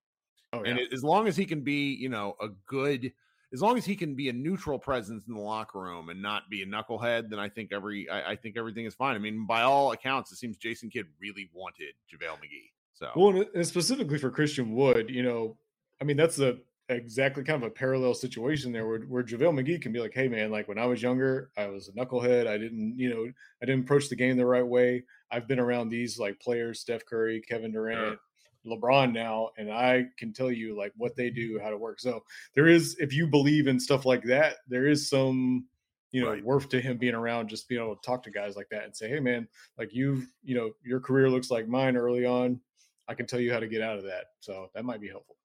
Oh, 0.61 0.63
and 0.65 0.79
it, 0.79 0.93
as 0.93 1.03
long 1.05 1.29
as 1.29 1.37
he 1.37 1.45
can 1.45 1.61
be, 1.63 1.95
you 1.95 2.09
know, 2.09 2.37
a 2.41 2.49
good, 2.67 3.13
as 3.53 3.61
long 3.63 3.79
as 3.79 3.85
he 3.85 3.95
can 3.97 4.15
be 4.15 4.29
a 4.29 4.33
neutral 4.33 4.79
presence 4.79 5.25
in 5.29 5.35
the 5.35 5.41
locker 5.41 5.81
room 5.81 6.09
and 6.09 6.21
not 6.21 6.49
be 6.51 6.63
a 6.63 6.67
knucklehead, 6.67 7.31
then 7.31 7.39
I 7.39 7.49
think 7.49 7.73
every, 7.73 8.09
I, 8.09 8.33
I 8.33 8.37
think 8.37 8.57
everything 8.57 8.85
is 8.87 8.95
fine. 8.95 9.15
I 9.15 9.19
mean, 9.19 9.47
by 9.47 9.63
all 9.63 9.93
accounts, 9.93 10.33
it 10.33 10.37
seems 10.37 10.57
Jason 10.57 10.91
Kidd 10.91 11.07
really 11.21 11.49
wanted 11.53 11.95
JaVale 12.13 12.37
McGee. 12.39 12.71
So 12.95 13.11
Well, 13.15 13.37
and- 13.37 13.47
and 13.55 13.67
specifically 13.67 14.19
for 14.19 14.31
Christian 14.31 14.73
Wood, 14.75 15.11
you 15.11 15.23
know, 15.23 15.57
I 16.01 16.05
mean, 16.05 16.17
that's 16.17 16.37
the 16.37 16.61
exactly 16.89 17.43
kind 17.43 17.61
of 17.63 17.67
a 17.67 17.71
parallel 17.73 18.15
situation 18.15 18.71
there 18.71 18.87
where, 18.87 19.01
where 19.01 19.23
JaVale 19.25 19.61
McGee 19.61 19.83
can 19.83 19.93
be 19.93 19.99
like, 19.99 20.15
hey, 20.15 20.29
man, 20.29 20.51
like 20.53 20.69
when 20.69 20.79
I 20.79 20.87
was 20.87 21.03
younger, 21.03 21.51
I 21.57 21.67
was 21.67 21.89
a 21.89 21.93
knucklehead. 21.93 22.47
I 22.47 22.59
didn't, 22.59 22.97
you 22.99 23.11
know, 23.11 23.27
I 23.63 23.67
didn't 23.67 23.83
approach 23.85 24.09
the 24.09 24.15
game 24.17 24.37
the 24.37 24.47
right 24.47 24.67
way. 24.67 25.05
I've 25.31 25.49
been 25.49 25.59
around 25.59 25.89
these 25.89 26.19
like 26.19 26.39
players, 26.41 26.81
Steph 26.81 27.05
Curry, 27.05 27.41
Kevin 27.41 27.73
Durant, 27.73 28.19
LeBron 28.67 29.13
now, 29.13 29.51
and 29.57 29.71
I 29.71 30.07
can 30.19 30.33
tell 30.33 30.51
you 30.51 30.77
like 30.77 30.93
what 30.97 31.17
they 31.17 31.31
do, 31.31 31.59
how 31.63 31.71
to 31.71 31.77
work. 31.77 32.01
So 32.01 32.23
there 32.55 32.67
is, 32.67 32.97
if 32.99 33.13
you 33.13 33.27
believe 33.27 33.67
in 33.67 33.79
stuff 33.81 34.05
like 34.05 34.23
that, 34.25 34.57
there 34.69 34.87
is 34.87 35.09
some, 35.09 35.67
you 36.13 36.23
know, 36.23 36.31
Right. 36.31 36.45
worth 36.45 36.69
to 36.71 36.81
him 36.81 36.97
being 36.99 37.15
around, 37.15 37.49
just 37.49 37.69
being 37.69 37.83
able 37.83 37.97
to 37.97 38.03
talk 38.07 38.23
to 38.25 38.31
guys 38.31 38.57
like 38.57 38.69
that 38.71 38.85
and 38.85 38.97
say, 38.97 39.09
hey, 39.09 39.21
man, 39.21 39.49
like 39.79 39.93
you've, 39.93 40.27
you 40.43 40.55
know, 40.55 40.73
your 40.85 41.01
career 41.01 41.29
looks 41.29 41.51
like 41.51 41.69
mine 41.69 41.97
early 41.97 42.25
on. 42.25 42.61
I 43.09 43.15
can 43.15 43.27
tell 43.27 43.41
you 43.41 43.53
how 43.53 43.61
to 43.61 43.69
get 43.69 43.83
out 43.83 43.99
of 43.99 44.05
that. 44.05 44.27
So 44.41 44.71
that 44.75 44.85
might 44.85 45.01
be 45.01 45.09
helpful. 45.09 45.37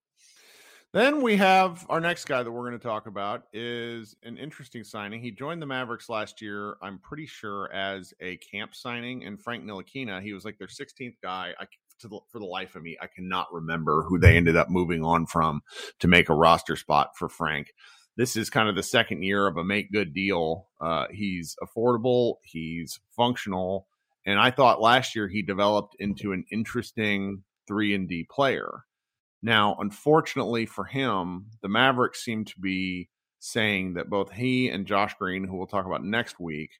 Then 0.93 1.21
we 1.21 1.37
have 1.37 1.85
our 1.89 2.01
next 2.01 2.25
guy 2.25 2.43
that 2.43 2.51
we're 2.51 2.67
going 2.67 2.77
to 2.77 2.85
talk 2.85 3.07
about 3.07 3.45
is 3.53 4.13
an 4.23 4.37
interesting 4.37 4.83
signing. 4.83 5.21
He 5.21 5.31
joined 5.31 5.61
the 5.61 5.65
Mavericks 5.65 6.09
last 6.09 6.41
year, 6.41 6.75
I'm 6.81 6.99
pretty 6.99 7.25
sure, 7.25 7.71
as 7.71 8.13
a 8.19 8.35
camp 8.37 8.75
signing. 8.75 9.23
And 9.23 9.41
Frank 9.41 9.63
Ntilikina, 9.63 10.21
he 10.21 10.33
was 10.33 10.43
like 10.43 10.57
their 10.57 10.67
16th 10.67 11.15
guy. 11.23 11.53
I, 11.57 11.65
the, 12.07 12.19
for 12.29 12.39
the 12.39 12.45
life 12.45 12.75
of 12.75 12.83
me, 12.83 12.97
I 13.01 13.07
cannot 13.07 13.51
remember 13.51 14.03
who 14.03 14.19
they 14.19 14.37
ended 14.37 14.55
up 14.55 14.69
moving 14.69 15.03
on 15.03 15.25
from 15.25 15.61
to 15.99 16.07
make 16.07 16.29
a 16.29 16.35
roster 16.35 16.75
spot 16.75 17.17
for 17.17 17.29
Frank. 17.29 17.73
This 18.17 18.35
is 18.35 18.49
kind 18.49 18.67
of 18.69 18.75
the 18.75 18.83
second 18.83 19.23
year 19.23 19.47
of 19.47 19.57
a 19.57 19.63
make 19.63 19.91
good 19.91 20.13
deal. 20.13 20.67
Uh, 20.79 21.07
he's 21.11 21.55
affordable, 21.63 22.35
he's 22.43 22.99
functional, 23.15 23.87
and 24.25 24.39
I 24.39 24.51
thought 24.51 24.81
last 24.81 25.15
year 25.15 25.27
he 25.27 25.41
developed 25.41 25.95
into 25.99 26.31
an 26.33 26.45
interesting 26.51 27.43
three 27.67 27.95
and 27.95 28.07
D 28.07 28.27
player. 28.29 28.83
Now, 29.41 29.75
unfortunately 29.79 30.65
for 30.65 30.85
him, 30.85 31.47
the 31.61 31.69
Mavericks 31.69 32.23
seem 32.23 32.45
to 32.45 32.59
be 32.59 33.09
saying 33.39 33.95
that 33.95 34.09
both 34.09 34.31
he 34.31 34.69
and 34.69 34.85
Josh 34.85 35.15
Green, 35.17 35.45
who 35.45 35.57
we'll 35.57 35.65
talk 35.65 35.85
about 35.87 36.03
next 36.03 36.39
week, 36.39 36.71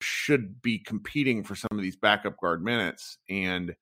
should 0.00 0.62
be 0.62 0.78
competing 0.78 1.42
for 1.42 1.54
some 1.54 1.68
of 1.72 1.82
these 1.82 1.96
backup 1.96 2.38
guard 2.40 2.62
minutes. 2.62 3.18
And 3.28 3.74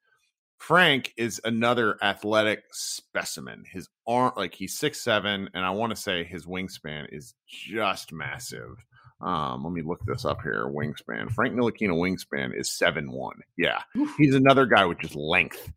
Frank 0.58 1.12
is 1.16 1.40
another 1.44 1.98
athletic 2.02 2.64
specimen. 2.72 3.64
His 3.70 3.88
arm, 4.06 4.32
like 4.36 4.54
he's 4.54 4.78
six 4.78 5.02
seven, 5.02 5.48
and 5.52 5.64
I 5.64 5.70
want 5.70 5.90
to 5.90 6.00
say 6.00 6.24
his 6.24 6.46
wingspan 6.46 7.06
is 7.10 7.34
just 7.46 8.12
massive. 8.12 8.76
Um, 9.20 9.64
let 9.64 9.72
me 9.72 9.82
look 9.82 10.00
this 10.06 10.24
up 10.24 10.42
here. 10.42 10.66
Wingspan. 10.66 11.30
Frank 11.32 11.54
Ntilikina 11.54 11.92
wingspan 11.92 12.58
is 12.58 12.70
seven 12.70 13.10
one. 13.10 13.40
Yeah, 13.56 13.80
he's 14.18 14.34
another 14.34 14.66
guy 14.66 14.84
with 14.84 14.98
just 14.98 15.16
length. 15.16 15.72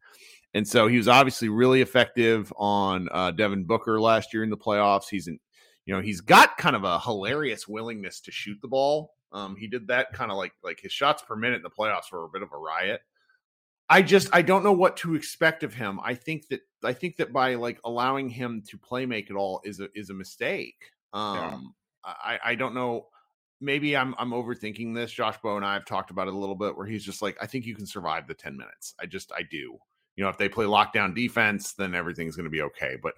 And 0.53 0.67
so 0.67 0.87
he 0.87 0.97
was 0.97 1.07
obviously 1.07 1.49
really 1.49 1.81
effective 1.81 2.51
on 2.57 3.09
uh, 3.11 3.31
Devin 3.31 3.65
Booker 3.65 3.99
last 3.99 4.33
year 4.33 4.43
in 4.43 4.49
the 4.49 4.57
playoffs. 4.57 5.09
He's 5.09 5.27
in, 5.27 5.39
you 5.85 5.93
know, 5.93 6.01
he's 6.01 6.21
got 6.21 6.57
kind 6.57 6.75
of 6.75 6.83
a 6.83 6.99
hilarious 6.99 7.67
willingness 7.67 8.21
to 8.21 8.31
shoot 8.31 8.57
the 8.61 8.67
ball. 8.67 9.13
Um, 9.31 9.55
he 9.55 9.67
did 9.67 9.87
that 9.87 10.13
kind 10.13 10.31
of 10.31 10.37
like 10.37 10.53
like 10.63 10.79
his 10.79 10.91
shots 10.91 11.21
per 11.21 11.35
minute 11.35 11.57
in 11.57 11.63
the 11.63 11.69
playoffs 11.69 12.11
were 12.11 12.23
a 12.23 12.29
bit 12.29 12.41
of 12.41 12.49
a 12.53 12.57
riot. 12.57 13.01
I 13.89 14.01
just 14.01 14.29
I 14.33 14.41
don't 14.41 14.63
know 14.63 14.73
what 14.73 14.97
to 14.97 15.15
expect 15.15 15.63
of 15.63 15.73
him. 15.73 15.99
I 16.03 16.13
think 16.13 16.47
that 16.49 16.61
I 16.83 16.93
think 16.93 17.17
that 17.17 17.31
by 17.31 17.55
like 17.55 17.79
allowing 17.85 18.29
him 18.29 18.63
to 18.69 18.77
play 18.77 19.05
make 19.05 19.29
it 19.29 19.35
all 19.35 19.61
is 19.63 19.79
a 19.79 19.87
is 19.95 20.09
a 20.09 20.13
mistake. 20.13 20.91
Um, 21.13 21.73
I 22.03 22.39
I 22.43 22.55
don't 22.55 22.75
know. 22.75 23.07
Maybe 23.61 23.95
I'm 23.95 24.13
I'm 24.17 24.31
overthinking 24.31 24.93
this. 24.93 25.11
Josh 25.11 25.37
Bowe 25.41 25.55
and 25.55 25.65
I 25.65 25.73
have 25.73 25.85
talked 25.85 26.11
about 26.11 26.27
it 26.27 26.33
a 26.33 26.37
little 26.37 26.55
bit, 26.55 26.77
where 26.77 26.85
he's 26.85 27.03
just 27.03 27.21
like, 27.21 27.37
I 27.41 27.47
think 27.47 27.65
you 27.65 27.75
can 27.75 27.85
survive 27.87 28.27
the 28.27 28.33
ten 28.33 28.57
minutes. 28.57 28.93
I 28.99 29.05
just 29.05 29.31
I 29.31 29.43
do 29.43 29.79
you 30.17 30.23
know 30.23 30.29
if 30.29 30.37
they 30.37 30.49
play 30.49 30.65
lockdown 30.65 31.15
defense 31.15 31.73
then 31.73 31.95
everything's 31.95 32.35
going 32.35 32.43
to 32.43 32.49
be 32.49 32.61
okay 32.61 32.97
but 33.01 33.13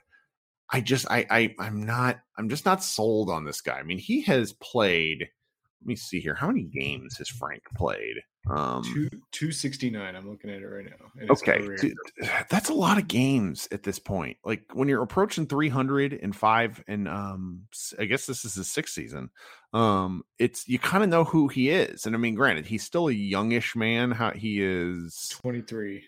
i 0.69 0.79
just 0.79 1.09
I, 1.09 1.25
I 1.31 1.55
i'm 1.57 1.83
not 1.83 2.19
i'm 2.37 2.49
just 2.49 2.65
not 2.65 2.83
sold 2.83 3.31
on 3.31 3.45
this 3.45 3.61
guy 3.61 3.79
i 3.79 3.83
mean 3.83 3.97
he 3.97 4.21
has 4.23 4.53
played 4.53 5.21
let 5.21 5.87
me 5.87 5.95
see 5.95 6.19
here 6.19 6.35
how 6.35 6.47
many 6.47 6.63
games 6.63 7.17
has 7.17 7.29
frank 7.29 7.63
played 7.75 8.17
um 8.49 8.83
Two 8.83 9.09
two 9.31 9.51
sixty 9.51 9.89
nine. 9.89 10.15
I'm 10.15 10.29
looking 10.29 10.49
at 10.49 10.61
it 10.61 10.65
right 10.65 10.85
now. 10.85 11.31
okay 11.31 11.67
dude, 11.77 11.93
that's 12.49 12.69
a 12.69 12.73
lot 12.73 12.97
of 12.97 13.07
games 13.07 13.67
at 13.71 13.83
this 13.83 13.99
point 13.99 14.37
like 14.43 14.63
when 14.73 14.87
you're 14.87 15.03
approaching 15.03 15.45
305 15.45 16.83
and 16.87 17.07
um 17.07 17.61
I 17.99 18.05
guess 18.05 18.25
this 18.25 18.45
is 18.45 18.55
his 18.55 18.71
sixth 18.71 18.93
season 18.93 19.29
um 19.73 20.23
it's 20.39 20.67
you 20.67 20.79
kind 20.79 21.03
of 21.03 21.09
know 21.09 21.23
who 21.23 21.47
he 21.47 21.69
is 21.69 22.05
and 22.05 22.15
i 22.15 22.17
mean 22.17 22.33
granted 22.33 22.65
he's 22.65 22.83
still 22.83 23.07
a 23.07 23.11
youngish 23.11 23.75
man 23.75 24.09
how 24.09 24.31
he 24.31 24.63
is 24.63 25.27
23. 25.41 26.03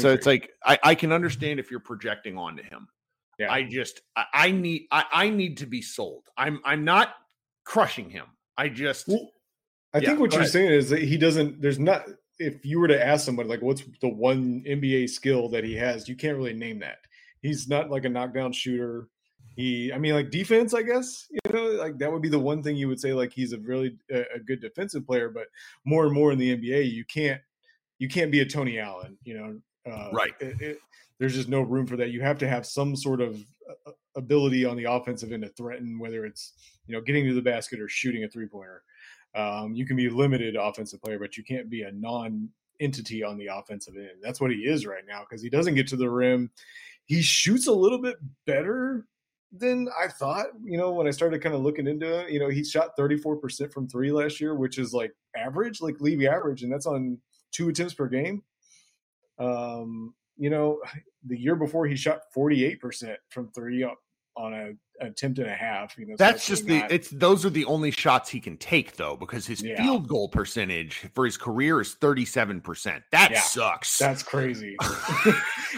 so 0.00 0.10
it's 0.12 0.26
like 0.26 0.50
I, 0.64 0.78
I 0.82 0.94
can 0.94 1.12
understand 1.12 1.60
if 1.60 1.70
you're 1.70 1.80
projecting 1.80 2.38
onto 2.38 2.62
him. 2.62 2.88
Yeah. 3.38 3.52
I 3.52 3.64
just 3.64 4.00
I, 4.16 4.24
I 4.32 4.50
need 4.50 4.86
I, 4.90 5.04
I 5.12 5.30
need 5.30 5.58
to 5.58 5.66
be 5.66 5.82
sold. 5.82 6.24
I'm 6.36 6.60
I'm 6.64 6.84
not 6.84 7.14
crushing 7.64 8.10
him. 8.10 8.26
I 8.56 8.68
just 8.68 9.08
Well, 9.08 9.30
I 9.94 9.98
Yeah, 9.98 10.08
think 10.08 10.20
what 10.20 10.32
you're 10.32 10.40
ahead. 10.40 10.52
saying 10.52 10.72
is 10.72 10.90
that 10.90 11.02
he 11.02 11.16
doesn't. 11.16 11.62
There's 11.62 11.78
not. 11.78 12.04
If 12.38 12.64
you 12.66 12.80
were 12.80 12.88
to 12.88 13.06
ask 13.06 13.24
somebody 13.24 13.48
like, 13.48 13.62
"What's 13.62 13.84
the 14.00 14.08
one 14.08 14.64
NBA 14.66 15.08
skill 15.08 15.48
that 15.50 15.62
he 15.62 15.76
has?" 15.76 16.08
You 16.08 16.16
can't 16.16 16.36
really 16.36 16.52
name 16.52 16.80
that. 16.80 16.98
He's 17.40 17.68
not 17.68 17.90
like 17.90 18.04
a 18.04 18.08
knockdown 18.08 18.52
shooter. 18.52 19.08
He, 19.56 19.92
I 19.92 19.98
mean, 19.98 20.14
like 20.14 20.30
defense, 20.30 20.74
I 20.74 20.82
guess. 20.82 21.26
You 21.30 21.52
know, 21.52 21.66
like 21.72 21.98
that 21.98 22.10
would 22.10 22.22
be 22.22 22.28
the 22.28 22.38
one 22.40 22.60
thing 22.62 22.74
you 22.76 22.88
would 22.88 22.98
say. 22.98 23.14
Like 23.14 23.32
he's 23.32 23.52
a 23.52 23.58
really 23.58 23.96
a, 24.10 24.24
a 24.34 24.40
good 24.40 24.60
defensive 24.60 25.06
player, 25.06 25.28
but 25.28 25.46
more 25.84 26.04
and 26.06 26.12
more 26.12 26.32
in 26.32 26.38
the 26.38 26.56
NBA, 26.56 26.90
you 26.90 27.04
can't 27.04 27.40
you 28.00 28.08
can't 28.08 28.32
be 28.32 28.40
a 28.40 28.46
Tony 28.46 28.80
Allen. 28.80 29.16
You 29.22 29.34
know, 29.38 29.92
uh, 29.92 30.10
Right. 30.12 30.32
It, 30.40 30.60
it, 30.60 30.78
there's 31.20 31.34
just 31.34 31.48
no 31.48 31.60
room 31.62 31.86
for 31.86 31.96
that. 31.98 32.10
You 32.10 32.20
have 32.22 32.38
to 32.38 32.48
have 32.48 32.66
some 32.66 32.96
sort 32.96 33.20
of 33.20 33.40
uh, 33.86 33.92
ability 34.16 34.64
on 34.64 34.76
the 34.76 34.84
offensive 34.84 35.30
end 35.30 35.44
to 35.44 35.48
threaten, 35.50 36.00
whether 36.00 36.24
it's 36.26 36.54
you 36.86 36.94
know 36.94 37.00
getting 37.00 37.24
to 37.26 37.34
the 37.34 37.42
basket 37.42 37.80
or 37.80 37.88
shooting 37.88 38.24
a 38.24 38.28
three 38.28 38.46
pointer. 38.46 38.82
Um, 39.34 39.74
you 39.74 39.84
can 39.86 39.96
be 39.96 40.08
limited 40.08 40.56
offensive 40.56 41.02
player, 41.02 41.18
but 41.18 41.36
you 41.36 41.44
can't 41.44 41.68
be 41.68 41.82
a 41.82 41.92
non 41.92 42.48
entity 42.80 43.22
on 43.22 43.38
the 43.38 43.46
offensive 43.46 43.96
end. 43.96 44.18
That's 44.22 44.40
what 44.40 44.50
he 44.50 44.58
is 44.58 44.86
right 44.86 45.04
now 45.06 45.24
because 45.28 45.42
he 45.42 45.50
doesn't 45.50 45.74
get 45.74 45.88
to 45.88 45.96
the 45.96 46.10
rim. 46.10 46.50
He 47.06 47.22
shoots 47.22 47.66
a 47.66 47.72
little 47.72 48.00
bit 48.00 48.16
better 48.46 49.06
than 49.52 49.88
I 50.00 50.08
thought. 50.08 50.46
You 50.64 50.78
know, 50.78 50.92
when 50.92 51.06
I 51.06 51.10
started 51.10 51.42
kind 51.42 51.54
of 51.54 51.62
looking 51.62 51.86
into 51.86 52.20
it, 52.20 52.30
you 52.30 52.40
know, 52.40 52.48
he 52.48 52.64
shot 52.64 52.96
34% 52.98 53.72
from 53.72 53.88
three 53.88 54.10
last 54.10 54.40
year, 54.40 54.54
which 54.54 54.78
is 54.78 54.92
like 54.92 55.12
average, 55.36 55.80
like 55.80 56.00
league 56.00 56.24
average, 56.24 56.62
and 56.62 56.72
that's 56.72 56.86
on 56.86 57.18
two 57.52 57.68
attempts 57.68 57.94
per 57.94 58.08
game. 58.08 58.42
Um, 59.38 60.14
you 60.36 60.50
know, 60.50 60.80
the 61.26 61.38
year 61.38 61.56
before 61.56 61.86
he 61.86 61.96
shot 61.96 62.20
48% 62.36 63.16
from 63.30 63.48
three 63.52 63.86
on 64.36 64.54
a 64.54 64.72
attempt 65.00 65.38
and 65.38 65.48
a 65.48 65.54
half. 65.54 65.98
You 65.98 66.06
know, 66.06 66.12
so 66.12 66.24
that's 66.24 66.46
just 66.46 66.66
the 66.66 66.78
not- 66.80 66.92
it's 66.92 67.10
those 67.10 67.44
are 67.44 67.50
the 67.50 67.64
only 67.64 67.90
shots 67.90 68.30
he 68.30 68.40
can 68.40 68.56
take 68.56 68.96
though 68.96 69.16
because 69.16 69.46
his 69.46 69.62
Yeah. 69.62 69.82
field 69.82 70.08
goal 70.08 70.28
percentage 70.28 71.06
for 71.14 71.24
his 71.24 71.36
career 71.36 71.80
is 71.80 71.94
37%. 71.94 73.02
That 73.10 73.30
Yeah, 73.32 73.40
sucks. 73.40 73.98
That's 73.98 74.22
crazy. 74.22 74.76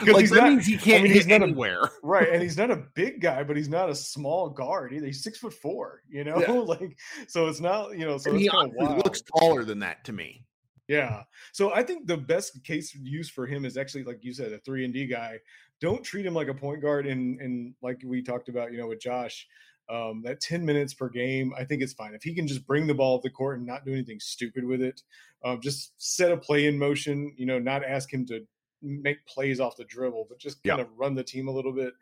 like 0.06 0.16
he's 0.20 0.30
that 0.30 0.36
not- 0.36 0.48
means 0.50 0.66
he 0.66 0.76
can't 0.76 1.02
mean, 1.02 1.12
hit 1.12 1.22
he's 1.22 1.26
not 1.26 1.40
a- 1.40 1.44
anywhere. 1.44 1.90
right, 2.02 2.28
and 2.28 2.42
he's 2.42 2.56
not 2.56 2.70
a 2.70 2.76
big 2.94 3.20
guy, 3.20 3.42
but 3.42 3.56
he's 3.56 3.68
not 3.68 3.88
a 3.90 3.94
small 3.94 4.48
guard 4.50 4.92
either. 4.92 5.06
He's 5.06 5.22
six 5.22 5.38
foot 5.38 5.54
four. 5.54 6.02
You 6.08 6.24
know, 6.24 6.40
Yeah. 6.40 6.52
like 6.52 6.96
so 7.28 7.48
it's 7.48 7.60
not. 7.60 7.96
You 7.98 8.06
know, 8.06 8.18
so 8.18 8.34
he 8.34 8.48
kind 8.48 8.70
of 8.70 8.76
honestly 8.78 8.86
wild. 8.94 9.04
looks 9.04 9.22
taller 9.38 9.64
than 9.64 9.78
that 9.80 10.04
to 10.04 10.12
me. 10.12 10.44
Yeah. 10.88 11.22
So 11.52 11.72
I 11.74 11.82
think 11.82 12.06
the 12.06 12.16
best 12.16 12.62
case 12.62 12.94
use 12.94 13.28
for 13.28 13.44
him 13.44 13.64
is 13.64 13.76
actually, 13.76 14.04
like 14.04 14.18
you 14.22 14.32
said, 14.32 14.52
a 14.52 14.58
three 14.58 14.84
and 14.84 14.94
D 14.94 15.06
guy. 15.06 15.38
Don't 15.80 16.02
treat 16.02 16.26
him 16.26 16.34
like 16.34 16.48
a 16.48 16.54
point 16.54 16.82
guard. 16.82 17.06
And 17.06 17.40
and 17.40 17.74
like 17.82 18.00
we 18.04 18.22
talked 18.22 18.48
about, 18.48 18.72
you 18.72 18.78
know, 18.78 18.88
with 18.88 19.00
Josh, 19.00 19.46
um, 19.88 20.22
that 20.24 20.40
ten 20.40 20.64
minutes 20.64 20.94
per 20.94 21.08
game, 21.08 21.52
I 21.56 21.64
think 21.64 21.82
it's 21.82 21.92
fine 21.92 22.14
if 22.14 22.22
he 22.22 22.34
can 22.34 22.46
just 22.46 22.66
bring 22.66 22.86
the 22.86 22.94
ball 22.94 23.20
to 23.20 23.28
the 23.28 23.32
court 23.32 23.58
and 23.58 23.66
not 23.66 23.84
do 23.84 23.92
anything 23.92 24.20
stupid 24.20 24.64
with 24.64 24.82
it. 24.82 25.02
Um, 25.44 25.60
just 25.60 25.92
set 25.98 26.32
a 26.32 26.36
play 26.36 26.66
in 26.66 26.78
motion. 26.78 27.34
You 27.36 27.46
know, 27.46 27.58
not 27.58 27.84
ask 27.84 28.12
him 28.12 28.26
to 28.26 28.46
make 28.82 29.24
plays 29.26 29.58
off 29.58 29.76
the 29.76 29.84
dribble, 29.84 30.26
but 30.28 30.38
just 30.38 30.58
Yeah. 30.62 30.76
kind 30.76 30.82
of 30.86 30.92
run 30.96 31.14
the 31.14 31.24
team 31.24 31.48
a 31.48 31.50
little 31.52 31.72
bit. 31.72 31.94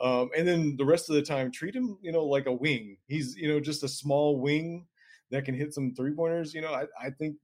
Um, 0.00 0.30
and 0.36 0.46
then 0.46 0.76
the 0.76 0.84
rest 0.84 1.10
of 1.10 1.16
the 1.16 1.22
time, 1.22 1.50
treat 1.50 1.74
him, 1.74 1.98
you 2.02 2.12
know, 2.12 2.24
like 2.24 2.46
a 2.46 2.52
wing. 2.52 2.98
He's, 3.08 3.36
you 3.36 3.48
know, 3.48 3.58
just 3.60 3.82
a 3.82 3.88
small 3.88 4.38
wing 4.40 4.86
that 5.30 5.44
can 5.44 5.54
hit 5.54 5.74
some 5.74 5.92
three 5.94 6.12
pointers. 6.14 6.54
You 6.54 6.60
know, 6.60 6.72
I, 6.72 6.86
I 7.00 7.10
think 7.10 7.36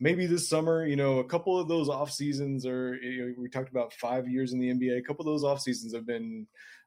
maybe 0.00 0.26
this 0.26 0.48
summer, 0.48 0.86
you 0.86 0.96
know, 0.96 1.18
a 1.18 1.24
couple 1.24 1.58
of 1.58 1.68
those 1.68 1.88
off 1.88 2.10
seasons 2.10 2.66
are, 2.66 2.96
you 2.96 3.26
know, 3.26 3.34
we 3.38 3.48
talked 3.48 3.70
about 3.70 3.92
five 3.92 4.28
years 4.28 4.52
in 4.52 4.58
the 4.58 4.70
NBA. 4.70 4.98
A 4.98 5.02
couple 5.02 5.22
of 5.22 5.26
those 5.26 5.44
off 5.44 5.60
seasons 5.60 5.94
have 5.94 6.06
been, 6.06 6.46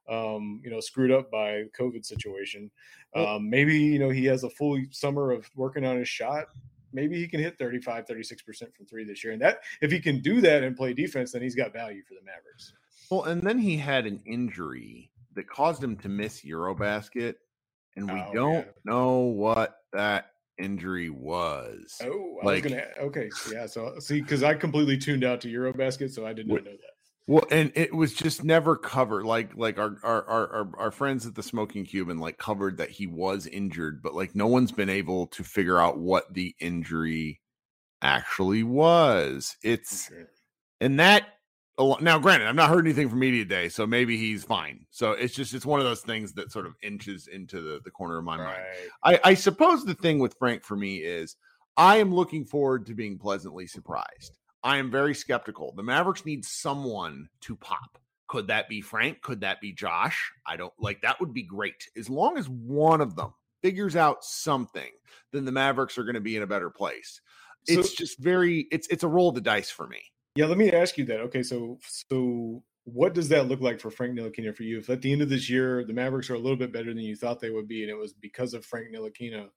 um, 0.10 0.60
you 0.64 0.70
know, 0.70 0.80
screwed 0.80 1.12
up 1.12 1.32
by 1.32 1.64
the 1.64 1.70
COVID 1.80 2.06
situation. 2.06 2.70
Um, 3.16 3.50
maybe, 3.50 3.78
you 3.78 4.00
know, 4.00 4.10
he 4.10 4.26
has 4.26 4.44
a 4.44 4.50
full 4.50 4.78
summer 4.92 5.32
of 5.32 5.50
working 5.56 5.86
on 5.86 5.98
his 5.98 6.10
shot 6.10 6.48
maybe 6.94 7.18
he 7.18 7.28
can 7.28 7.40
hit 7.40 7.58
35, 7.58 8.06
36% 8.06 8.76
from 8.76 8.86
three 8.86 9.04
this 9.04 9.24
year. 9.24 9.34
And 9.34 9.42
that 9.42 9.62
if 9.82 9.92
he 9.92 10.00
can 10.00 10.22
do 10.22 10.40
that 10.42 10.64
and 10.64 10.78
play 10.78 10.94
defense, 10.94 11.32
then 11.32 11.42
he's 11.42 11.56
got 11.56 11.74
value 11.74 12.04
for 12.08 12.14
the 12.14 12.22
Mavericks. 12.24 12.74
Well, 13.10 13.24
and 13.24 13.42
then 13.42 13.58
he 13.58 13.76
had 13.76 14.06
an 14.06 14.22
injury 14.26 15.12
that 15.34 15.48
caused 15.48 15.84
him 15.84 15.98
to 15.98 16.10
miss 16.10 16.42
Eurobasket, 16.44 17.36
and 17.96 18.12
we 18.12 18.22
Oh, 18.22 18.34
don't 18.34 18.54
yeah. 18.54 18.72
know 18.86 19.18
what 19.18 19.80
that 19.92 20.33
injury 20.58 21.10
was. 21.10 21.96
Oh, 22.04 22.38
I 22.42 22.46
Like- 22.46 22.64
was 22.64 22.74
gonna 22.74 22.88
okay, 23.00 23.30
yeah. 23.52 23.66
So 23.66 23.98
see, 24.00 24.22
because 24.22 24.44
I 24.44 24.54
completely 24.54 24.98
tuned 24.98 25.24
out 25.24 25.42
to 25.42 25.48
Eurobasket, 25.48 26.12
so 26.12 26.26
I 26.26 26.34
did 26.34 26.48
not 26.48 26.54
What- 26.56 26.66
know 26.66 26.72
that. 26.72 26.90
Well, 27.26 27.46
and 27.52 27.72
it 27.74 27.94
was 27.94 28.14
just 28.14 28.44
never 28.44 28.76
covered. 28.76 29.24
Like, 29.26 29.56
like 29.56 29.80
our 29.80 29.96
our, 30.04 30.26
our 30.28 30.70
our 30.78 30.92
friends 30.92 31.26
at 31.26 31.36
the 31.36 31.44
Smoking 31.44 31.86
Cuban 31.86 32.20
like 32.20 32.38
covered 32.38 32.78
that 32.78 32.90
he 32.90 33.08
was 33.08 33.48
injured, 33.48 34.02
but 34.04 34.14
like 34.14 34.36
no 34.36 34.48
one's 34.48 34.74
been 34.74 34.90
able 34.90 35.28
to 35.28 35.44
figure 35.44 35.80
out 35.80 35.98
what 35.98 36.34
the 36.34 36.54
injury 36.60 37.40
actually 38.02 38.64
was. 38.64 39.56
It's 39.64 40.12
Okay. 40.12 40.26
and 40.82 41.00
that 41.00 41.28
now 42.02 42.20
granted 42.20 42.48
i've 42.48 42.56
not 42.56 42.70
heard 42.70 42.86
anything 42.86 43.10
from 43.10 43.20
media 43.20 43.44
day 43.44 43.68
so 43.68 43.88
maybe 43.88 44.16
he's 44.18 44.44
fine. 44.44 44.86
So 44.92 45.12
it's 45.12 45.34
just 45.34 45.54
it's 45.54 45.66
one 45.66 45.80
of 45.80 45.86
those 45.86 46.02
things 46.02 46.34
that 46.34 46.52
sort 46.52 46.66
of 46.68 46.76
inches 46.84 47.28
into 47.28 47.62
the, 47.62 47.80
the 47.84 47.92
corner 47.92 48.18
of 48.18 48.24
my 48.24 48.38
mind. 48.38 48.64
I, 49.04 49.20
I 49.24 49.34
suppose 49.34 49.84
the 49.84 49.96
thing 49.96 50.20
with 50.20 50.36
frank 50.38 50.64
for 50.64 50.76
me 50.76 50.98
is 50.98 51.36
i 51.78 51.98
am 51.98 52.14
looking 52.14 52.46
forward 52.46 52.86
to 52.88 52.94
being 52.94 53.18
pleasantly 53.18 53.66
surprised. 53.68 54.38
I 54.64 54.78
am 54.78 54.90
very 54.90 55.14
skeptical. 55.14 55.74
The 55.76 55.84
mavericks 55.84 56.26
need 56.26 56.46
someone 56.46 57.28
to 57.42 57.56
pop. 57.58 57.98
Could 58.28 58.48
that 58.48 58.70
be 58.70 58.80
frank? 58.80 59.22
Could 59.22 59.42
that 59.42 59.60
be 59.60 59.74
josh? 59.74 60.32
I 60.48 60.56
don't 60.56 60.74
like 60.80 61.02
that 61.02 61.20
would 61.20 61.34
be 61.34 61.44
great. 61.44 61.90
As 61.98 62.10
long 62.10 62.38
as 62.38 62.48
one 62.48 63.02
of 63.02 63.16
them 63.16 63.34
figures 63.62 63.96
out 63.96 64.24
something 64.24 64.90
then 65.32 65.46
the 65.46 65.52
mavericks 65.52 65.98
are 65.98 66.04
going 66.04 66.16
to 66.16 66.22
be 66.22 66.38
in 66.38 66.44
a 66.44 66.48
better 66.48 66.70
place. 66.70 67.20
So- 67.66 67.80
it's 67.80 67.94
just 67.94 68.20
very 68.20 68.68
it's 68.72 68.88
it's 68.88 69.04
a 69.04 69.08
roll 69.08 69.30
of 69.30 69.36
the 69.36 69.42
dice 69.42 69.70
for 69.70 69.88
me 69.88 70.02
Yeah, 70.36 70.46
let 70.46 70.58
me 70.58 70.72
ask 70.72 70.98
you 70.98 71.06
that. 71.06 71.20
Okay, 71.22 71.44
so 71.44 71.78
so 71.88 72.64
what 72.86 73.14
does 73.14 73.30
that 73.30 73.48
look 73.48 73.62
like 73.62 73.80
for 73.80 73.92
Frank 73.92 74.18
Ntilikina 74.18 74.56
for 74.56 74.64
you? 74.64 74.80
If 74.80 74.90
at 74.90 75.02
the 75.02 75.12
end 75.12 75.22
of 75.22 75.30
this 75.30 75.50
year 75.50 75.86
the 75.86 75.94
Mavericks 75.94 76.30
are 76.30 76.36
a 76.36 76.40
little 76.40 76.58
bit 76.58 76.74
better 76.74 76.94
than 76.94 77.04
you 77.04 77.16
thought 77.16 77.40
they 77.40 77.52
would 77.52 77.68
be, 77.68 77.84
and 77.84 77.92
it 77.92 77.98
was 77.98 78.14
because 78.14 78.54
of 78.54 78.66
Frank 78.66 78.88
Ntilikina, 78.94 79.48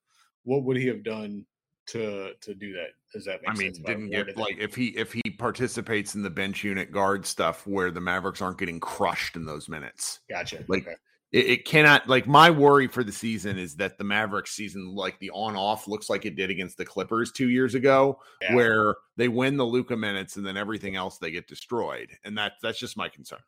what 0.45 0.65
would 0.65 0.77
he 0.77 0.87
have 0.87 1.03
done 1.03 1.47
to 1.89 2.33
to 2.41 2.55
do 2.55 2.73
that? 2.75 2.91
Does 3.13 3.25
that 3.25 3.41
make 3.43 3.51
I 3.51 3.55
mean, 3.55 3.73
didn't 3.85 4.11
get 4.11 4.37
like 4.37 4.59
if 4.59 4.75
he 4.75 4.89
if 4.89 5.13
he 5.13 5.23
participates 5.39 6.15
in 6.15 6.23
the 6.23 6.31
bench 6.31 6.63
unit 6.63 6.93
guard 6.93 7.25
stuff 7.25 7.67
where 7.67 7.91
the 7.91 8.01
Mavericks 8.01 8.43
aren't 8.43 8.59
getting 8.59 8.81
crushed 8.81 9.37
in 9.37 9.47
those 9.47 9.69
minutes. 9.69 10.21
gotcha. 10.29 10.65
like, 10.69 10.87
okay. 10.87 10.97
It, 11.33 11.47
it 11.47 11.65
cannot 11.65 12.09
like 12.09 12.27
my 12.27 12.51
worry 12.51 12.87
for 12.87 13.03
the 13.03 13.13
season 13.13 13.59
is 13.59 13.75
that 13.77 13.99
the 13.99 14.05
Mavericks 14.05 14.53
season 14.53 14.95
like 14.95 15.19
the 15.19 15.31
on 15.31 15.57
off 15.57 15.89
looks 15.89 16.09
like 16.09 16.25
it 16.25 16.37
did 16.37 16.51
against 16.51 16.79
the 16.79 16.85
Clippers 16.85 17.33
two 17.33 17.49
years 17.51 17.75
ago, 17.75 18.21
Yeah. 18.43 18.55
where 18.55 18.95
they 19.17 19.29
win 19.29 19.57
the 19.57 19.65
Luka 19.67 19.97
minutes 19.97 20.37
and 20.37 20.47
then 20.47 20.57
everything 20.57 20.95
else 20.97 21.19
they 21.19 21.31
get 21.31 21.49
destroyed, 21.49 22.11
and 22.25 22.39
that 22.39 22.53
that's 22.63 22.79
just 22.79 22.97
my 22.97 23.09
concern. 23.09 23.41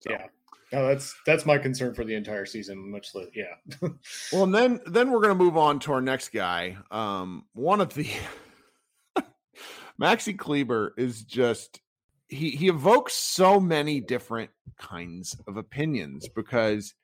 So. 0.00 0.10
Yeah. 0.10 0.26
No, 0.72 0.88
that's 0.88 1.14
that's 1.24 1.46
my 1.46 1.58
concern 1.58 1.94
for 1.94 2.04
the 2.04 2.14
entire 2.14 2.44
season. 2.44 2.90
Much 2.90 3.14
less, 3.14 3.28
yeah. 3.34 3.54
Well, 4.32 4.42
and 4.44 4.54
then 4.54 4.80
then 4.86 5.12
we're 5.12 5.20
gonna 5.20 5.34
move 5.36 5.56
on 5.56 5.78
to 5.80 5.92
our 5.92 6.00
next 6.00 6.30
guy. 6.30 6.76
Um, 6.90 7.44
one 7.52 7.80
of 7.80 7.94
the 7.94 8.10
Maxi 10.00 10.36
Kleber 10.36 10.92
is 10.98 11.22
just 11.22 11.80
he 12.28 12.50
he 12.50 12.68
evokes 12.68 13.14
so 13.14 13.60
many 13.60 14.00
different 14.00 14.50
kinds 14.78 15.36
of 15.46 15.56
opinions 15.56 16.28
because 16.28 16.94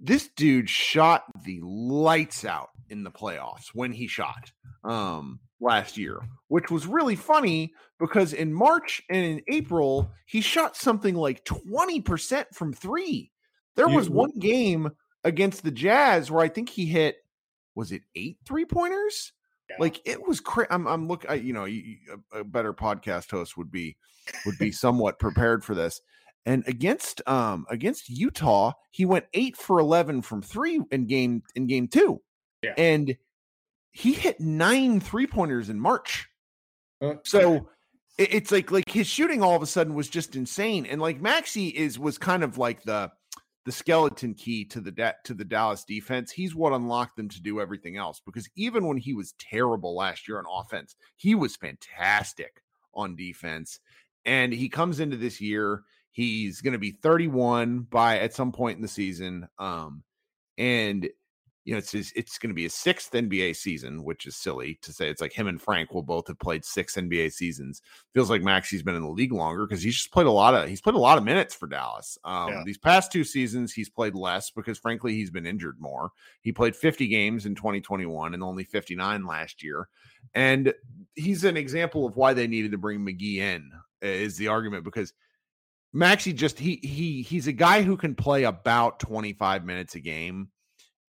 this 0.00 0.28
dude 0.36 0.68
shot 0.70 1.24
the 1.44 1.60
lights 1.62 2.44
out 2.44 2.70
in 2.90 3.02
the 3.04 3.10
playoffs 3.10 3.68
when 3.74 3.92
he 3.92 4.06
shot 4.06 4.52
um 4.84 5.40
last 5.60 5.98
year, 5.98 6.20
which 6.46 6.70
was 6.70 6.86
really 6.86 7.16
funny 7.16 7.72
because 7.98 8.32
in 8.32 8.52
March 8.52 9.02
and 9.10 9.24
in 9.24 9.42
April 9.48 10.10
he 10.26 10.40
shot 10.40 10.76
something 10.76 11.16
like 11.16 11.44
20% 11.44 12.44
from 12.54 12.72
3. 12.72 13.30
There 13.74 13.88
was 13.88 14.08
one 14.08 14.30
game 14.38 14.90
against 15.24 15.64
the 15.64 15.70
Jazz 15.70 16.30
where 16.30 16.42
I 16.44 16.48
think 16.48 16.68
he 16.68 16.86
hit 16.86 17.16
was 17.74 17.92
it 17.92 18.02
eight 18.14 18.38
three 18.46 18.64
pointers? 18.64 19.32
Yeah. 19.70 19.76
Like 19.80 20.00
it 20.04 20.26
was 20.26 20.40
cra- 20.40 20.66
I'm 20.70 20.86
I'm 20.86 21.06
look 21.08 21.26
I, 21.28 21.34
you 21.34 21.52
know, 21.52 21.64
you, 21.64 21.82
you- 21.82 22.22
a, 22.32 22.40
a 22.40 22.44
better 22.44 22.72
podcast 22.72 23.30
host 23.30 23.56
would 23.56 23.70
be 23.70 23.96
would 24.46 24.58
be 24.58 24.72
somewhat 24.72 25.18
prepared 25.18 25.64
for 25.64 25.74
this. 25.74 26.00
And 26.46 26.64
against 26.66 27.20
um 27.28 27.66
against 27.68 28.08
Utah, 28.08 28.72
he 28.90 29.04
went 29.04 29.26
8 29.34 29.56
for 29.56 29.78
11 29.80 30.22
from 30.22 30.40
3 30.42 30.80
in 30.90 31.06
game 31.06 31.42
in 31.54 31.66
game 31.66 31.88
2. 31.88 32.20
Yeah. 32.62 32.74
And 32.78 33.16
he 33.92 34.12
hit 34.12 34.40
nine 34.40 35.00
three 35.00 35.26
pointers 35.26 35.68
in 35.70 35.78
March. 35.80 36.28
Uh, 37.00 37.14
So 37.24 37.68
it- 38.18 38.34
it's 38.34 38.52
like 38.52 38.70
like 38.70 38.88
his 38.88 39.06
shooting 39.06 39.42
all 39.42 39.56
of 39.56 39.62
a 39.62 39.66
sudden 39.66 39.94
was 39.94 40.08
just 40.08 40.36
insane. 40.36 40.86
And 40.86 41.00
like 41.00 41.20
Maxi 41.20 41.72
is 41.72 41.98
was 41.98 42.18
kind 42.18 42.42
of 42.42 42.56
like 42.58 42.82
the 42.82 43.10
the 43.64 43.72
skeleton 43.72 44.32
key 44.32 44.64
to 44.64 44.80
the 44.80 44.90
da- 44.90 45.12
to 45.24 45.34
the 45.34 45.44
Dallas 45.44 45.84
defense. 45.84 46.30
He's 46.32 46.54
what 46.54 46.72
unlocked 46.72 47.16
them 47.16 47.28
to 47.28 47.42
do 47.42 47.60
everything 47.60 47.98
else 47.98 48.22
because 48.24 48.48
even 48.56 48.86
when 48.86 48.96
he 48.96 49.12
was 49.12 49.34
terrible 49.38 49.94
last 49.94 50.26
year 50.26 50.38
on 50.38 50.46
offense, 50.50 50.96
he 51.16 51.34
was 51.34 51.56
fantastic 51.56 52.62
on 52.94 53.14
defense. 53.14 53.80
And 54.24 54.52
he 54.52 54.68
comes 54.70 55.00
into 55.00 55.16
this 55.18 55.40
year, 55.40 55.82
he's 56.26 56.60
going 56.60 56.72
to 56.72 56.78
be 56.78 56.90
31 56.90 57.80
by 57.90 58.18
at 58.18 58.34
some 58.34 58.50
point 58.50 58.76
in 58.76 58.82
the 58.82 58.88
season. 58.88 59.48
Um 59.58 60.02
and 60.56 61.08
you 61.64 61.74
know, 61.74 61.78
it's 61.78 61.92
his, 61.92 62.14
it's 62.16 62.38
going 62.38 62.48
to 62.48 62.54
be 62.54 62.62
his 62.62 62.72
sixth 62.72 63.12
NBA 63.12 63.54
season, 63.54 64.02
which 64.02 64.24
is 64.24 64.36
silly 64.36 64.78
to 64.80 64.90
say. 64.90 65.10
It's 65.10 65.20
like 65.20 65.34
him 65.34 65.48
and 65.48 65.60
Frank 65.60 65.92
will 65.92 66.02
both 66.02 66.26
have 66.28 66.38
played 66.38 66.64
six 66.64 66.96
NBA 66.96 67.30
seasons. 67.30 67.82
Feels 68.14 68.30
like 68.30 68.40
Maxi's 68.40 68.82
been 68.82 68.94
in 68.94 69.02
the 69.02 69.10
league 69.10 69.34
longer 69.34 69.66
because 69.66 69.82
he's 69.82 69.96
just 69.96 70.10
played 70.10 70.26
a 70.26 70.30
lot 70.30 70.54
of 70.54 70.66
he's 70.66 70.80
played 70.80 70.94
a 70.96 70.98
lot 70.98 71.18
of 71.18 71.24
minutes 71.24 71.54
for 71.54 71.66
Dallas. 71.66 72.16
Um, 72.24 72.48
Yeah. 72.48 72.62
These 72.64 72.78
past 72.78 73.12
two 73.12 73.22
seasons, 73.22 73.74
he's 73.74 73.90
played 73.90 74.14
less 74.14 74.50
because 74.50 74.78
frankly 74.78 75.14
he's 75.14 75.30
been 75.30 75.44
injured 75.44 75.76
more. 75.78 76.10
He 76.40 76.52
played 76.52 76.74
50 76.74 77.06
games 77.06 77.44
in 77.44 77.54
2021 77.54 78.32
and 78.32 78.42
only 78.42 78.64
59 78.64 79.26
last 79.26 79.62
year, 79.62 79.88
and 80.34 80.72
he's 81.16 81.44
an 81.44 81.58
example 81.58 82.06
of 82.06 82.16
why 82.16 82.32
they 82.32 82.46
needed 82.46 82.72
to 82.72 82.78
bring 82.78 83.00
McGee 83.00 83.36
in. 83.36 83.70
Is 84.00 84.38
the 84.38 84.48
argument 84.48 84.84
because 84.84 85.12
Maxi 85.94 86.34
just 86.34 86.58
he 86.58 86.76
he 86.82 87.22
he's 87.22 87.46
a 87.46 87.52
guy 87.52 87.82
who 87.82 87.96
can 87.96 88.14
play 88.14 88.44
about 88.44 89.00
25 89.00 89.64
minutes 89.64 89.94
a 89.94 90.00
game 90.00 90.48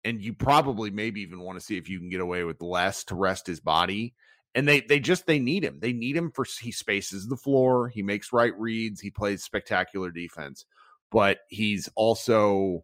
and 0.05 0.21
you 0.21 0.33
probably 0.33 0.89
maybe 0.89 1.21
even 1.21 1.41
want 1.41 1.59
to 1.59 1.65
see 1.65 1.77
if 1.77 1.89
you 1.89 1.99
can 1.99 2.09
get 2.09 2.21
away 2.21 2.43
with 2.43 2.61
less 2.61 3.03
to 3.05 3.15
rest 3.15 3.45
his 3.47 3.59
body 3.59 4.13
and 4.55 4.67
they 4.67 4.81
they 4.81 4.99
just 4.99 5.27
they 5.27 5.39
need 5.39 5.63
him. 5.63 5.79
They 5.79 5.93
need 5.93 6.15
him 6.15 6.31
for 6.31 6.45
he 6.61 6.71
spaces 6.71 7.27
the 7.27 7.37
floor 7.37 7.89
he 7.89 8.01
makes 8.01 8.31
right 8.31 8.57
reads 8.57 9.01
he 9.01 9.11
plays 9.11 9.43
spectacular 9.43 10.11
defense 10.11 10.65
but 11.11 11.39
he's 11.49 11.89
also 11.95 12.83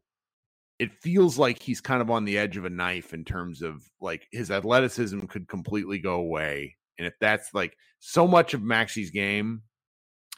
it 0.78 0.92
feels 0.92 1.38
like 1.38 1.62
he's 1.62 1.80
kind 1.80 2.02
of 2.02 2.12
on 2.12 2.26
the 2.26 2.38
edge 2.38 2.58
of 2.58 2.66
a 2.66 2.70
knife 2.70 3.14
in 3.14 3.24
terms 3.24 3.62
of 3.62 3.90
like 4.02 4.28
his 4.34 4.52
athleticism 4.52 5.22
could 5.22 5.48
completely 5.48 6.00
go 6.00 6.16
away 6.16 6.76
and 6.98 7.08
if 7.08 7.14
that's 7.20 7.54
like 7.54 7.78
so 8.00 8.28
much 8.28 8.54
of 8.54 8.62
Maxi's 8.62 9.12
game 9.12 9.62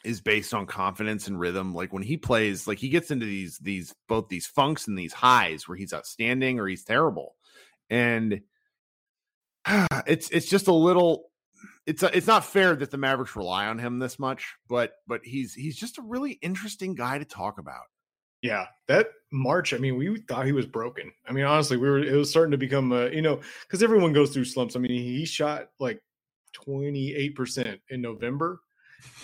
is 0.04 0.20
based 0.20 0.54
on 0.54 0.66
confidence 0.66 1.26
and 1.26 1.38
rhythm. 1.38 1.74
Like 1.74 1.92
when 1.92 2.02
he 2.02 2.16
plays, 2.16 2.66
like 2.66 2.78
he 2.78 2.88
gets 2.88 3.10
into 3.10 3.26
these 3.26 3.58
these 3.58 3.94
both 4.08 4.28
these 4.28 4.46
funks 4.46 4.86
and 4.86 4.98
these 4.98 5.12
highs 5.12 5.66
where 5.66 5.76
he's 5.76 5.92
outstanding 5.92 6.58
or 6.58 6.66
he's 6.66 6.84
terrible, 6.84 7.34
and 7.90 8.42
it's 10.06 10.30
it's 10.30 10.48
just 10.48 10.68
a 10.68 10.72
little. 10.72 11.30
It's 11.86 12.02
a, 12.02 12.14
it's 12.16 12.26
not 12.26 12.44
fair 12.44 12.76
that 12.76 12.90
the 12.90 12.98
Mavericks 12.98 13.34
rely 13.34 13.66
on 13.66 13.78
him 13.78 13.98
this 13.98 14.18
much, 14.18 14.54
but 14.68 14.92
but 15.06 15.22
he's 15.24 15.54
he's 15.54 15.76
just 15.76 15.98
a 15.98 16.02
really 16.02 16.32
interesting 16.42 16.94
guy 16.94 17.18
to 17.18 17.24
talk 17.24 17.58
about. 17.58 17.84
Yeah, 18.42 18.66
that 18.86 19.08
March. 19.32 19.74
I 19.74 19.78
mean, 19.78 19.96
we 19.96 20.20
thought 20.20 20.46
he 20.46 20.52
was 20.52 20.66
broken. 20.66 21.12
I 21.26 21.32
mean, 21.32 21.44
honestly, 21.44 21.76
we 21.76 21.88
were. 21.88 21.98
It 21.98 22.14
was 22.14 22.30
starting 22.30 22.52
to 22.52 22.58
become, 22.58 22.92
uh, 22.92 23.06
you 23.06 23.22
know, 23.22 23.40
because 23.62 23.82
everyone 23.82 24.12
goes 24.12 24.30
through 24.30 24.44
slumps. 24.44 24.76
I 24.76 24.78
mean, 24.78 24.90
he 24.92 25.24
shot 25.24 25.70
like 25.80 26.00
twenty 26.52 27.14
eight 27.14 27.34
percent 27.34 27.80
in 27.88 28.00
November, 28.00 28.60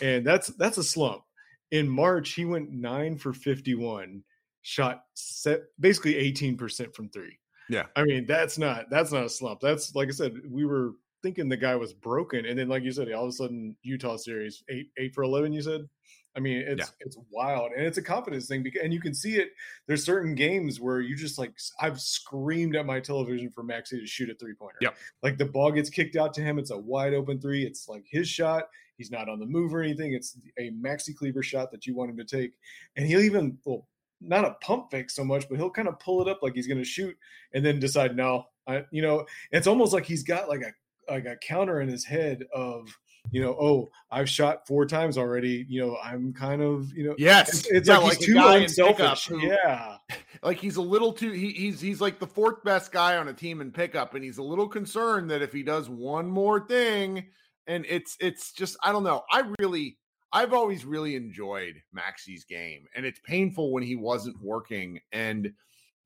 and 0.03 0.27
that's 0.27 0.49
that's 0.49 0.79
a 0.79 0.85
slump. 0.85 1.23
In 1.71 1.89
March, 1.89 2.33
he 2.33 2.45
went 2.45 2.71
nine 2.71 3.17
for 3.17 3.33
fifty 3.33 3.75
one, 3.75 4.23
shot 4.63 5.05
set 5.15 5.63
basically 5.81 6.17
eighteen 6.17 6.57
percent 6.57 6.95
from 6.95 7.09
three. 7.09 7.39
Yeah. 7.69 7.85
I 7.97 8.05
mean, 8.05 8.27
that's 8.27 8.59
not 8.59 8.91
that's 8.91 9.13
not 9.13 9.25
a 9.25 9.29
slump. 9.29 9.61
That's 9.61 9.95
like 9.95 10.09
I 10.09 10.13
said, 10.13 10.35
we 10.49 10.65
were 10.65 10.93
thinking 11.23 11.49
the 11.49 11.57
guy 11.57 11.75
was 11.77 11.93
broken, 11.93 12.47
and 12.47 12.59
then 12.59 12.69
like 12.69 12.83
you 12.83 12.93
said, 12.93 13.11
all 13.13 13.25
of 13.25 13.31
a 13.31 13.33
sudden 13.33 13.77
Utah 13.83 14.17
series 14.17 14.63
eight 14.69 14.91
eight 14.99 15.15
for 15.15 15.23
eleven. 15.23 15.53
You 15.53 15.63
said. 15.63 15.89
I 16.37 16.41
mean, 16.41 16.65
it's 16.67 16.93
it's 16.99 17.17
wild, 17.31 17.71
and 17.77 17.87
it's 17.87 17.99
a 17.99 18.03
confidence 18.03 18.49
thing. 18.49 18.65
Because 18.65 18.83
and 18.83 18.93
you 18.93 19.01
can 19.01 19.15
see 19.15 19.37
it. 19.37 19.51
There's 19.87 20.05
certain 20.05 20.35
games 20.35 20.81
where 20.81 21.01
you 21.01 21.15
just 21.15 21.39
like 21.39 21.53
I've 21.81 22.01
screamed 22.01 22.75
at 22.75 22.85
my 22.87 22.99
television 22.99 23.51
for 23.51 23.63
Maxi 23.63 24.01
to 24.01 24.07
shoot 24.07 24.31
a 24.31 24.35
three 24.35 24.55
pointer. 24.55 24.79
Yep. 24.81 24.97
Like 25.23 25.39
the 25.39 25.45
ball 25.45 25.71
gets 25.71 25.89
kicked 25.89 26.17
out 26.17 26.35
to 26.35 26.41
him, 26.41 26.59
it's 26.59 26.73
a 26.73 26.77
wide 26.77 27.15
open 27.15 27.41
three. 27.41 27.65
It's 27.65 27.89
like 27.89 28.03
his 28.11 28.29
shot. 28.29 28.65
He's 28.97 29.11
not 29.11 29.29
on 29.29 29.39
the 29.39 29.47
move 29.47 29.75
or 29.75 29.83
anything. 29.83 30.13
It's 30.13 30.39
a 30.59 30.71
Maxi 30.71 31.15
Kleber 31.15 31.43
shot 31.43 31.71
that 31.73 31.87
you 31.87 31.95
want 31.95 32.11
him 32.11 32.17
to 32.19 32.25
take, 32.25 32.53
and 32.97 33.07
he'll 33.07 33.21
even 33.21 33.59
well, 33.65 33.87
not 34.21 34.45
a 34.45 34.57
pump 34.61 34.91
fake 34.91 35.11
so 35.11 35.25
much, 35.25 35.49
but 35.49 35.59
he'll 35.59 35.71
kind 35.71 35.89
of 35.89 35.99
pull 35.99 36.23
it 36.23 36.29
up 36.29 36.43
like 36.43 36.55
he's 36.55 36.67
going 36.67 36.79
to 36.79 36.85
shoot, 36.85 37.17
and 37.53 37.65
then 37.65 37.79
decide 37.79 38.17
no. 38.17 38.47
I, 38.67 38.85
you 38.91 39.03
know, 39.03 39.27
it's 39.51 39.67
almost 39.67 39.93
like 39.93 40.07
he's 40.07 40.23
got 40.23 40.49
like 40.49 40.63
a 40.63 41.13
like 41.13 41.27
a 41.27 41.37
counter 41.37 41.81
in 41.81 41.89
his 41.89 42.05
head 42.05 42.45
of 42.55 42.89
you 43.31 43.41
know, 43.41 43.57
oh, 43.59 43.91
I've 44.11 44.29
shot 44.29 44.67
four 44.67 44.87
times 44.87 45.17
already. 45.17 45.65
You 45.69 45.81
know, 45.81 45.97
I'm 46.03 46.33
kind 46.33 46.63
of, 46.63 46.93
you 46.93 47.09
know, 47.09 47.15
yes, 47.19 47.49
it's, 47.49 47.67
it's 47.71 47.89
yeah, 47.89 47.99
like, 47.99 48.19
like 48.19 48.21
too 48.21 48.37
unselfish. 48.39 49.27
who- 49.27 49.41
yeah, 49.41 49.97
like 50.43 50.59
he's 50.59 50.77
a 50.77 50.83
little 50.83 51.13
too 51.13 51.33
he, 51.33 51.51
he's 51.51 51.81
he's 51.81 52.01
like 52.01 52.19
the 52.19 52.27
fourth 52.27 52.63
best 52.65 52.93
guy 52.93 53.17
on 53.17 53.29
a 53.29 53.33
team 53.33 53.61
in 53.61 53.71
pickup 53.71 54.15
and 54.15 54.23
he's 54.23 54.39
a 54.39 54.43
little 54.43 54.69
concerned 54.69 55.31
that 55.31 55.43
if 55.43 55.53
he 55.53 55.63
does 55.63 55.89
one 55.89 56.29
more 56.29 56.67
thing 56.67 57.25
and 57.67 57.85
it's 57.89 58.17
it's 58.21 58.53
just 58.53 58.77
i 58.83 58.93
don't 58.93 59.05
know 59.05 59.23
i 59.31 59.43
really 59.59 59.97
i've 60.33 60.53
always 60.53 60.85
really 60.85 61.17
enjoyed 61.17 61.75
maxi's 61.93 62.45
game 62.45 62.87
and 62.95 63.07
it's 63.07 63.21
painful 63.25 63.73
when 63.73 63.83
he 63.83 63.97
wasn't 63.97 64.41
working 64.43 65.01
and 65.13 65.53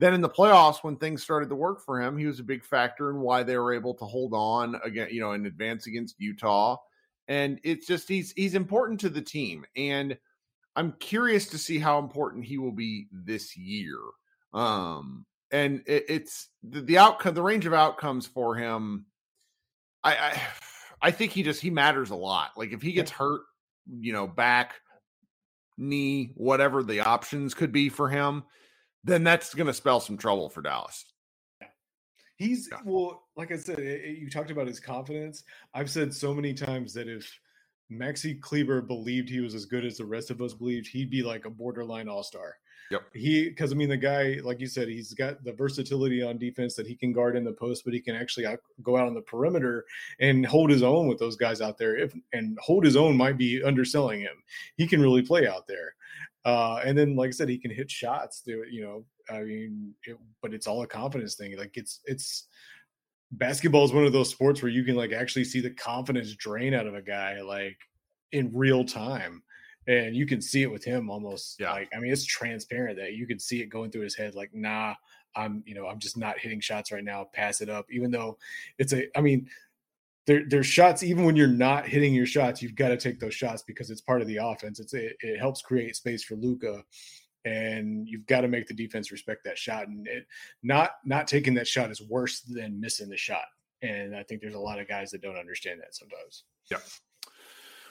then 0.00 0.14
in 0.14 0.20
the 0.20 0.28
playoffs 0.28 0.84
when 0.84 0.96
things 0.96 1.22
started 1.22 1.48
to 1.48 1.54
work 1.54 1.80
for 1.84 2.00
him 2.00 2.16
he 2.16 2.26
was 2.26 2.40
a 2.40 2.44
big 2.44 2.64
factor 2.64 3.10
in 3.10 3.20
why 3.20 3.42
they 3.42 3.58
were 3.58 3.72
able 3.72 3.94
to 3.94 4.04
hold 4.04 4.32
on 4.34 4.78
again 4.84 5.08
you 5.10 5.20
know 5.20 5.32
in 5.32 5.46
advance 5.46 5.86
against 5.86 6.20
utah 6.20 6.76
and 7.26 7.60
it's 7.64 7.86
just 7.86 8.08
he's 8.08 8.32
he's 8.32 8.54
important 8.54 9.00
to 9.00 9.08
the 9.08 9.22
team 9.22 9.64
and 9.76 10.16
i'm 10.76 10.92
curious 11.00 11.46
to 11.46 11.58
see 11.58 11.78
how 11.78 11.98
important 11.98 12.44
he 12.44 12.58
will 12.58 12.72
be 12.72 13.06
this 13.12 13.56
year 13.56 13.98
um 14.54 15.24
and 15.50 15.82
it, 15.86 16.04
it's 16.08 16.48
the, 16.62 16.80
the 16.80 16.98
outcome 16.98 17.34
the 17.34 17.42
range 17.42 17.66
of 17.66 17.74
outcomes 17.74 18.26
for 18.26 18.54
him 18.54 19.04
I, 20.04 20.12
I 20.12 20.42
i 21.02 21.11
think 21.11 21.32
he 21.32 21.42
just 21.42 21.61
he 21.61 21.70
matters 21.70 22.11
a 22.11 22.14
lot 22.16 22.50
like 22.56 22.72
if 22.72 22.82
he 22.82 22.92
gets 22.92 23.11
hurt 23.11 23.42
you 24.00 24.12
know 24.12 24.26
back 24.26 24.74
knee 25.76 26.32
whatever 26.34 26.82
the 26.82 27.00
options 27.00 27.54
could 27.54 27.72
be 27.72 27.88
for 27.88 28.08
him 28.08 28.42
then 29.04 29.22
that's 29.24 29.54
going 29.54 29.66
to 29.66 29.72
spell 29.74 30.00
some 30.00 30.16
trouble 30.16 30.48
for 30.48 30.61
dallas 30.62 31.04
he's 32.37 32.68
Yeah. 32.70 32.78
well, 32.84 33.24
like 33.37 33.50
I 33.50 33.56
said, 33.56 33.80
it, 33.80 34.00
it- 34.04 34.18
you 34.18 34.30
talked 34.30 34.50
about 34.52 34.68
his 34.68 34.78
confidence. 34.78 35.42
I've 35.74 35.90
said 35.90 36.14
so 36.14 36.32
many 36.32 36.54
times 36.54 36.92
that 36.94 37.08
if 37.08 37.28
Maxi 37.90 38.40
Kleber 38.40 38.80
believed 38.80 39.28
he 39.28 39.40
was 39.40 39.54
as 39.56 39.64
good 39.64 39.84
as 39.84 39.96
the 39.96 40.04
rest 40.04 40.30
of 40.30 40.40
us 40.40 40.54
believed, 40.54 40.87
he'd 40.87 41.11
be 41.11 41.22
like 41.24 41.46
a 41.46 41.50
borderline 41.50 42.08
all 42.08 42.22
star. 42.22 42.54
Yep. 42.90 43.03
He, 43.14 43.48
because 43.51 43.72
I 43.72 43.74
mean, 43.74 43.90
the 43.90 43.96
guy, 43.96 44.38
like 44.42 44.61
you 44.61 44.66
said, 44.66 44.88
he's 44.88 45.12
got 45.12 45.44
the 45.44 45.53
versatility 45.53 46.22
on 46.22 46.38
defense 46.38 46.74
that 46.74 46.87
he 46.87 46.94
can 46.94 47.12
guard 47.12 47.37
in 47.37 47.44
the 47.44 47.53
post, 47.53 47.85
but 47.85 47.92
he 47.92 48.01
can 48.01 48.16
actually 48.16 48.46
out, 48.46 48.61
go 48.83 48.96
out 48.96 49.07
on 49.07 49.14
the 49.14 49.20
perimeter 49.20 49.85
and 50.20 50.46
hold 50.46 50.70
his 50.70 50.83
own 50.83 51.07
with 51.07 51.18
those 51.18 51.37
guys 51.37 51.61
out 51.61 51.77
there. 51.77 51.96
If 51.96 52.14
and 52.33 52.59
hold 52.61 52.85
his 52.85 52.96
own 52.96 53.16
might 53.16 53.37
be 53.37 53.62
underselling 53.62 54.20
him. 54.20 54.42
He 54.77 54.87
can 54.87 55.03
really 55.03 55.22
play 55.22 55.46
out 55.46 55.66
there. 55.66 55.94
Uh, 56.44 56.81
and 56.85 56.96
then, 56.96 57.14
like 57.14 57.29
I 57.29 57.33
said, 57.33 57.48
he 57.51 57.59
can 57.59 57.70
hit 57.70 57.90
shots. 57.90 58.40
There, 58.40 58.64
you 58.66 58.83
know, 58.83 59.05
I 59.29 59.42
mean, 59.42 59.94
it, 60.05 60.16
but 60.40 60.55
it's 60.55 60.66
all 60.66 60.83
a 60.83 60.87
confidence 60.87 61.35
thing. 61.35 61.59
Like 61.59 61.77
it's 61.77 62.01
it's 62.07 62.48
basketball 63.33 63.85
is 63.85 63.92
one 63.92 64.07
of 64.07 64.12
those 64.14 64.31
sports 64.31 64.62
where 64.62 64.72
you 64.72 64.85
can 64.85 64.96
like 64.96 65.12
actually 65.12 65.44
see 65.44 65.61
the 65.61 65.70
confidence 65.70 66.35
drain 66.35 66.72
out 66.72 66.87
of 66.87 66.94
a 66.94 67.03
guy 67.03 67.42
like 67.42 67.77
in 68.33 68.51
real 68.55 68.85
time 68.85 69.42
and 69.88 70.14
you 70.14 70.27
can 70.27 70.40
see 70.40 70.62
it 70.62 70.70
with 70.70 70.85
him 70.85 71.11
almost 71.11 71.59
Yeah. 71.59 71.72
like 71.72 71.90
i 71.96 71.98
mean 71.98 72.12
it's 72.12 72.24
transparent 72.24 72.96
that 72.98 73.14
you 73.14 73.27
can 73.27 73.38
see 73.38 73.61
it 73.61 73.66
going 73.66 73.90
through 73.90 74.03
his 74.03 74.14
head 74.14 74.35
like 74.35 74.55
nah 74.55 74.94
i'm 75.35 75.62
you 75.66 75.74
know 75.74 75.87
i'm 75.88 75.98
just 75.98 76.16
not 76.16 76.38
hitting 76.38 76.61
shots 76.61 76.92
right 76.92 77.03
now 77.03 77.27
pass 77.33 77.61
it 77.61 77.68
up 77.68 77.87
even 77.90 78.11
though 78.11 78.38
it's 78.79 78.92
a 78.92 79.07
i 79.18 79.20
mean 79.20 79.48
there, 80.27 80.44
there's 80.46 80.66
shots 80.66 81.03
even 81.03 81.24
when 81.24 81.37
you're 81.37 81.46
not 81.48 81.88
hitting 81.88 82.12
your 82.14 82.27
shots 82.27 82.62
you've 82.62 82.74
got 82.74 82.88
to 82.88 82.98
take 82.98 83.18
those 83.18 83.35
shots 83.35 83.62
because 83.62 83.90
it's 83.90 84.03
part 84.03 84.20
of 84.20 84.29
the 84.29 84.37
offense. 84.37 84.79
It's 84.79 84.92
it, 84.92 85.16
it 85.20 85.38
helps 85.38 85.62
create 85.62 85.96
space 85.96 86.22
for 86.22 86.35
luka 86.37 86.85
and 87.46 88.07
you've 88.07 88.27
got 88.27 88.42
to 88.42 88.48
make 88.48 88.66
the 88.66 88.74
defense 88.74 89.11
respect 89.11 89.42
that 89.44 89.57
shot 89.57 89.88
and 89.88 90.07
it 90.07 90.27
not 90.62 90.90
not 91.05 91.27
taking 91.29 91.55
that 91.55 91.66
shot 91.66 91.90
is 91.90 92.03
worse 92.03 92.40
than 92.40 92.79
missing 92.79 93.09
the 93.09 93.16
shot 93.16 93.46
and 93.81 94.14
i 94.14 94.22
think 94.22 94.42
there's 94.42 94.55
a 94.55 94.59
lot 94.59 94.79
of 94.79 94.87
guys 94.88 95.11
that 95.11 95.22
don't 95.22 95.38
understand 95.38 95.81
that 95.81 95.94
sometimes 95.94 96.44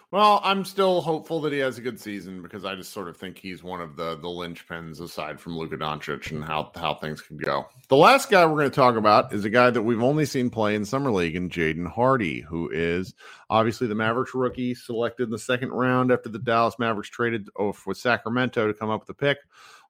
Well, 0.10 0.40
I'm 0.42 0.64
still 0.64 1.02
hopeful 1.02 1.42
that 1.42 1.52
he 1.52 1.60
has 1.60 1.78
a 1.78 1.82
good 1.82 2.00
season 2.00 2.42
because 2.42 2.64
I 2.64 2.76
just 2.76 2.94
sort 2.94 3.10
of 3.10 3.18
think 3.18 3.38
he's 3.38 3.62
one 3.62 3.82
of 3.82 3.98
the 3.98 4.16
the 4.16 4.30
linchpins 4.30 5.02
aside 5.02 5.38
from 5.38 5.58
Luka 5.58 5.76
Doncic 5.76 6.32
and 6.32 6.46
how 6.46 6.72
how 6.76 6.94
things 6.94 7.22
could 7.22 7.44
go. 7.44 7.66
The 7.90 7.98
last 7.98 8.30
guy 8.30 8.46
we're 8.46 8.58
going 8.58 8.70
to 8.70 8.76
talk 8.76 8.96
about 8.96 9.34
is 9.34 9.44
a 9.44 9.50
guy 9.50 9.70
that 9.70 9.82
we've 9.82 10.02
only 10.02 10.24
seen 10.24 10.50
play 10.50 10.76
in 10.76 10.86
summer 10.86 11.12
league, 11.12 11.36
and 11.36 11.52
Jaden 11.52 11.92
Hardy, 11.92 12.40
who 12.40 12.70
is 12.70 13.16
obviously 13.50 13.88
the 13.88 13.96
Mavericks 13.96 14.34
rookie 14.34 14.76
selected 14.76 15.24
in 15.24 15.30
the 15.30 15.38
second 15.38 15.72
round 15.72 16.10
after 16.10 16.30
the 16.30 16.40
Dallas 16.40 16.80
Mavericks 16.80 17.10
traded 17.10 17.50
off 17.60 17.86
with 17.86 17.98
Sacramento 17.98 18.66
to 18.66 18.74
come 18.74 18.90
up 18.90 19.02
with 19.02 19.10
a 19.10 19.14
pick. 19.14 19.40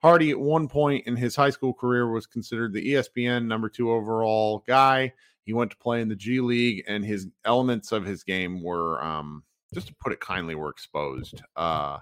Hardy, 0.01 0.32
at 0.32 0.39
one 0.39 0.67
point 0.67 1.06
in 1.06 1.15
his 1.15 1.36
high 1.36 1.51
school 1.51 1.75
career, 1.75 2.12
was 2.12 2.25
considered 2.25 2.73
the 2.73 2.93
ESPN 2.93 3.45
number 3.45 3.69
two 3.69 3.91
overall 3.91 4.63
guy. 4.65 5.13
He 5.43 5.53
went 5.53 5.69
to 5.71 5.77
play 5.77 6.01
in 6.01 6.10
the 6.10 6.15
G 6.15 6.39
League, 6.39 6.86
and 6.88 7.06
his 7.06 7.27
elements 7.45 7.91
of 7.91 8.03
his 8.03 8.23
game 8.23 8.63
were, 8.63 8.99
um, 9.03 9.43
just 9.73 9.88
to 9.88 9.95
put 10.01 10.13
it 10.13 10.19
kindly, 10.19 10.56
were 10.56 10.69
exposed. 10.69 11.41
Uh, 11.56 11.99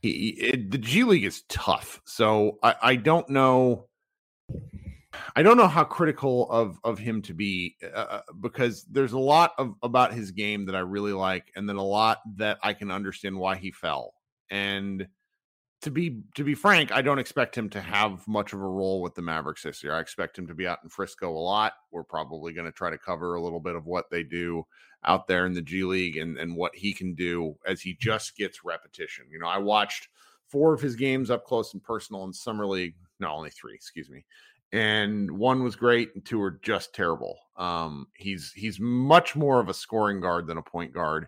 he, 0.00 0.30
it, 0.40 0.70
the 0.70 0.78
G 0.78 1.04
League 1.04 1.24
is 1.24 1.42
tough, 1.48 2.00
so 2.04 2.58
I, 2.62 2.74
I 2.82 2.96
don't 2.96 3.28
know. 3.28 3.86
I 5.34 5.42
don't 5.42 5.56
know 5.56 5.68
how 5.68 5.84
critical 5.84 6.50
of 6.50 6.78
of 6.84 6.98
him 6.98 7.22
to 7.22 7.34
be 7.34 7.76
uh, 7.94 8.20
because 8.40 8.84
there's 8.84 9.12
a 9.12 9.18
lot 9.18 9.52
of 9.58 9.74
about 9.82 10.14
his 10.14 10.30
game 10.30 10.66
that 10.66 10.76
I 10.76 10.80
really 10.80 11.12
like, 11.12 11.50
and 11.56 11.68
then 11.68 11.76
a 11.76 11.84
lot 11.84 12.18
that 12.36 12.58
I 12.62 12.72
can 12.72 12.90
understand 12.90 13.38
why 13.38 13.56
he 13.56 13.70
fell. 13.72 14.14
And 14.50 15.06
to 15.82 15.90
be 15.90 16.22
to 16.34 16.44
be 16.44 16.54
frank, 16.54 16.92
I 16.92 17.02
don't 17.02 17.18
expect 17.18 17.56
him 17.56 17.70
to 17.70 17.80
have 17.80 18.26
much 18.28 18.52
of 18.52 18.60
a 18.60 18.66
role 18.66 19.00
with 19.00 19.14
the 19.14 19.22
Mavericks 19.22 19.62
this 19.62 19.82
year. 19.82 19.94
I 19.94 20.00
expect 20.00 20.38
him 20.38 20.46
to 20.48 20.54
be 20.54 20.66
out 20.66 20.80
in 20.82 20.90
Frisco 20.90 21.30
a 21.30 21.38
lot. 21.38 21.72
We're 21.90 22.04
probably 22.04 22.52
going 22.52 22.66
to 22.66 22.72
try 22.72 22.90
to 22.90 22.98
cover 22.98 23.34
a 23.34 23.42
little 23.42 23.60
bit 23.60 23.76
of 23.76 23.86
what 23.86 24.10
they 24.10 24.22
do 24.22 24.66
out 25.04 25.26
there 25.26 25.46
in 25.46 25.54
the 25.54 25.62
G 25.62 25.84
League 25.84 26.18
and 26.18 26.36
and 26.36 26.54
what 26.54 26.74
he 26.74 26.92
can 26.92 27.14
do 27.14 27.56
as 27.66 27.80
he 27.80 27.96
just 27.98 28.36
gets 28.36 28.64
repetition. 28.64 29.26
You 29.30 29.38
know, 29.38 29.48
I 29.48 29.58
watched 29.58 30.08
four 30.48 30.74
of 30.74 30.80
his 30.80 30.96
games 30.96 31.30
up 31.30 31.44
close 31.44 31.72
and 31.72 31.82
personal 31.82 32.24
in 32.24 32.32
summer 32.32 32.66
league. 32.66 32.94
No, 33.18 33.28
only 33.30 33.50
three, 33.50 33.74
excuse 33.74 34.10
me. 34.10 34.24
And 34.72 35.30
one 35.30 35.64
was 35.64 35.76
great, 35.76 36.14
and 36.14 36.24
two 36.24 36.38
were 36.38 36.60
just 36.62 36.94
terrible. 36.94 37.38
Um, 37.56 38.06
he's 38.14 38.52
he's 38.54 38.78
much 38.78 39.34
more 39.34 39.60
of 39.60 39.68
a 39.68 39.74
scoring 39.74 40.20
guard 40.20 40.46
than 40.46 40.58
a 40.58 40.62
point 40.62 40.92
guard. 40.92 41.26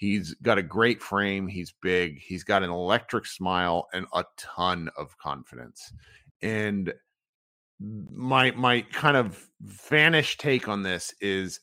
He's 0.00 0.32
got 0.42 0.56
a 0.56 0.62
great 0.62 1.02
frame. 1.02 1.46
He's 1.46 1.74
big. 1.82 2.20
He's 2.20 2.42
got 2.42 2.62
an 2.62 2.70
electric 2.70 3.26
smile 3.26 3.86
and 3.92 4.06
a 4.14 4.24
ton 4.38 4.88
of 4.96 5.14
confidence. 5.18 5.92
And 6.40 6.94
my 8.10 8.50
my 8.52 8.80
kind 8.80 9.18
of 9.18 9.46
vanish 9.60 10.38
take 10.38 10.68
on 10.68 10.82
this 10.82 11.12
is 11.20 11.60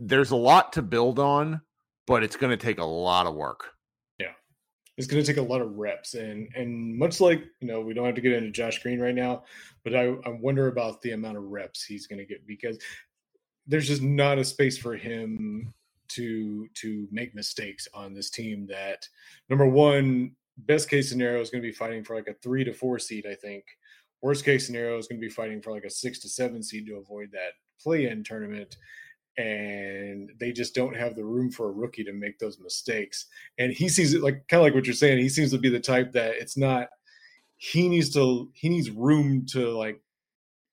there's 0.00 0.30
a 0.30 0.36
lot 0.36 0.72
to 0.72 0.82
build 0.82 1.18
on, 1.18 1.60
but 2.06 2.22
it's 2.22 2.36
going 2.36 2.56
to 2.56 2.56
take 2.56 2.78
a 2.78 2.84
lot 2.84 3.26
of 3.26 3.34
work. 3.34 3.72
Yeah, 4.18 4.32
it's 4.96 5.06
going 5.06 5.22
to 5.22 5.26
take 5.30 5.36
a 5.36 5.46
lot 5.46 5.60
of 5.60 5.76
reps 5.76 6.14
and 6.14 6.48
and 6.56 6.98
much 6.98 7.20
like 7.20 7.44
you 7.60 7.68
know 7.68 7.82
we 7.82 7.92
don't 7.92 8.06
have 8.06 8.14
to 8.14 8.22
get 8.22 8.32
into 8.32 8.50
josh 8.50 8.82
green 8.82 8.98
right 8.98 9.14
now 9.14 9.44
but 9.84 9.94
i, 9.94 10.06
I 10.24 10.30
wonder 10.40 10.68
about 10.68 11.02
the 11.02 11.12
amount 11.12 11.36
of 11.36 11.44
reps 11.44 11.84
he's 11.84 12.06
going 12.06 12.18
to 12.18 12.24
get 12.24 12.46
because 12.46 12.78
there's 13.66 13.86
just 13.86 14.02
not 14.02 14.38
a 14.38 14.44
space 14.44 14.78
for 14.78 14.96
him 14.96 15.72
to 16.08 16.68
to 16.74 17.08
make 17.10 17.34
mistakes 17.34 17.86
on 17.94 18.14
this 18.14 18.30
team 18.30 18.66
that 18.66 19.06
number 19.48 19.66
one 19.66 20.32
best 20.58 20.90
case 20.90 21.08
scenario 21.08 21.40
is 21.40 21.50
going 21.50 21.62
to 21.62 21.68
be 21.68 21.72
fighting 21.74 22.02
for 22.02 22.16
like 22.16 22.28
a 22.28 22.34
three 22.42 22.64
to 22.64 22.72
four 22.72 22.98
seed 22.98 23.26
i 23.30 23.34
think. 23.34 23.64
Worst 24.20 24.44
case 24.44 24.66
scenario 24.66 24.98
is 24.98 25.06
going 25.06 25.20
to 25.20 25.26
be 25.26 25.32
fighting 25.32 25.62
for 25.62 25.70
like 25.70 25.84
a 25.84 25.90
six 25.90 26.18
to 26.20 26.28
seven 26.28 26.60
seed 26.60 26.86
to 26.86 26.96
avoid 26.96 27.30
that 27.32 27.52
play-in 27.80 28.24
tournament 28.24 28.76
and 29.36 30.32
they 30.40 30.50
just 30.50 30.74
don't 30.74 30.96
have 30.96 31.14
the 31.14 31.24
room 31.24 31.50
for 31.50 31.68
a 31.68 31.72
rookie 31.72 32.02
to 32.02 32.12
make 32.12 32.38
those 32.40 32.58
mistakes. 32.58 33.26
And 33.58 33.72
he 33.72 33.88
seems 33.88 34.12
it 34.12 34.22
like 34.22 34.42
kind 34.48 34.60
of 34.60 34.64
like 34.64 34.74
what 34.74 34.86
you're 34.86 34.94
saying 34.94 35.18
he 35.18 35.28
seems 35.28 35.52
to 35.52 35.58
be 35.58 35.68
the 35.68 35.78
type 35.78 36.12
that 36.12 36.34
it's 36.34 36.56
not 36.56 36.88
he 37.56 37.88
needs 37.88 38.10
to 38.14 38.50
he 38.54 38.68
needs 38.68 38.90
room 38.90 39.46
to 39.46 39.70
like 39.70 40.00